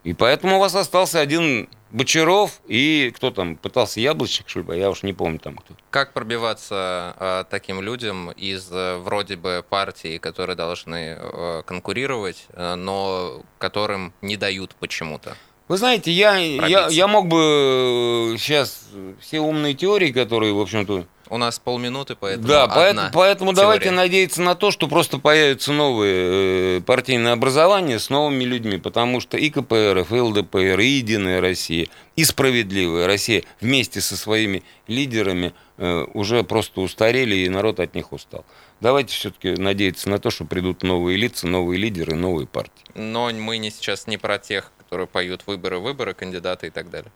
И 0.04 0.12
поэтому 0.12 0.56
у 0.56 0.60
вас 0.60 0.74
остался 0.74 1.20
один 1.20 1.68
Бочаров 1.94 2.60
и 2.66 3.12
кто 3.14 3.30
там 3.30 3.54
пытался 3.54 4.00
яблочник, 4.00 4.48
что 4.48 4.60
ли, 4.60 4.80
я 4.80 4.90
уж 4.90 5.04
не 5.04 5.12
помню 5.12 5.38
там 5.38 5.56
кто. 5.56 5.74
Как 5.90 6.12
пробиваться 6.12 7.14
э, 7.20 7.44
таким 7.48 7.80
людям 7.80 8.32
из 8.32 8.68
э, 8.72 8.96
вроде 8.96 9.36
бы 9.36 9.64
партий, 9.68 10.18
которые 10.18 10.56
должны 10.56 11.16
э, 11.16 11.62
конкурировать, 11.64 12.46
э, 12.50 12.74
но 12.74 13.42
которым 13.58 14.12
не 14.22 14.36
дают 14.36 14.74
почему-то? 14.74 15.36
Вы 15.68 15.76
знаете, 15.76 16.10
я, 16.10 16.34
я, 16.34 16.88
я 16.88 17.06
мог 17.06 17.28
бы 17.28 18.34
сейчас 18.38 18.88
все 19.20 19.38
умные 19.38 19.74
теории, 19.74 20.10
которые, 20.10 20.52
в 20.52 20.60
общем-то, 20.60 21.06
у 21.28 21.38
нас 21.38 21.58
полминуты, 21.58 22.16
поэтому 22.16 22.46
Да, 22.46 22.68
поэтому, 22.68 23.10
поэтому 23.12 23.52
давайте 23.52 23.90
надеяться 23.90 24.42
на 24.42 24.54
то, 24.54 24.70
что 24.70 24.88
просто 24.88 25.18
появятся 25.18 25.72
новые 25.72 26.78
э, 26.78 26.80
партийные 26.82 27.32
образования 27.32 27.98
с 27.98 28.10
новыми 28.10 28.44
людьми, 28.44 28.78
потому 28.78 29.20
что 29.20 29.36
и 29.36 29.50
КПРФ, 29.50 30.12
и 30.12 30.20
ЛДПР, 30.20 30.80
и 30.80 30.86
Единая 30.86 31.40
Россия, 31.40 31.88
и 32.16 32.24
Справедливая 32.24 33.06
Россия 33.06 33.44
вместе 33.60 34.00
со 34.00 34.16
своими 34.16 34.62
лидерами 34.86 35.54
э, 35.78 36.06
уже 36.14 36.42
просто 36.44 36.80
устарели, 36.80 37.36
и 37.36 37.48
народ 37.48 37.80
от 37.80 37.94
них 37.94 38.12
устал. 38.12 38.44
Давайте 38.80 39.14
все-таки 39.14 39.52
надеяться 39.52 40.10
на 40.10 40.18
то, 40.18 40.30
что 40.30 40.44
придут 40.44 40.82
новые 40.82 41.16
лица, 41.16 41.46
новые 41.46 41.78
лидеры, 41.78 42.14
новые 42.14 42.46
партии. 42.46 42.84
Но 42.94 43.30
мы 43.30 43.56
не 43.58 43.70
сейчас 43.70 44.06
не 44.06 44.18
про 44.18 44.38
тех, 44.38 44.72
которые 44.78 45.06
поют 45.06 45.46
выборы, 45.46 45.78
выборы, 45.78 46.12
кандидаты 46.12 46.66
и 46.66 46.70
так 46.70 46.90
далее. 46.90 47.10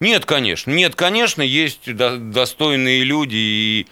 Нет, 0.00 0.24
конечно. 0.24 0.70
Нет, 0.70 0.94
конечно, 0.94 1.42
есть 1.42 1.92
достойные 1.94 3.02
люди. 3.04 3.34
И 3.34 3.86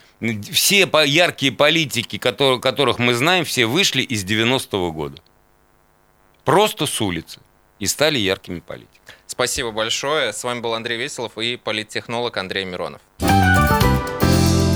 все 0.53 0.89
яркие 1.05 1.53
политики, 1.53 2.17
которых 2.19 2.99
мы 2.99 3.15
знаем, 3.15 3.45
все 3.45 3.67
вышли 3.67 4.03
из 4.03 4.25
90-го 4.25 4.93
года. 4.93 5.21
Просто 6.45 6.87
с 6.87 7.01
улицы. 7.01 7.41
И 7.81 7.87
стали 7.87 8.19
яркими 8.19 8.61
политиками. 8.61 9.01
Спасибо 9.27 9.73
большое. 9.73 10.33
С 10.33 10.45
вами 10.45 10.61
был 10.61 10.75
Андрей 10.75 10.97
Веселов 10.97 11.37
и 11.37 11.57
политтехнолог 11.57 12.37
Андрей 12.37 12.65
Миронов. 12.65 13.01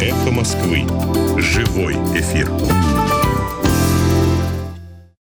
Эхо 0.03 0.31
Москвы. 0.33 0.85
Живой 1.41 1.95
эфир. 2.19 2.51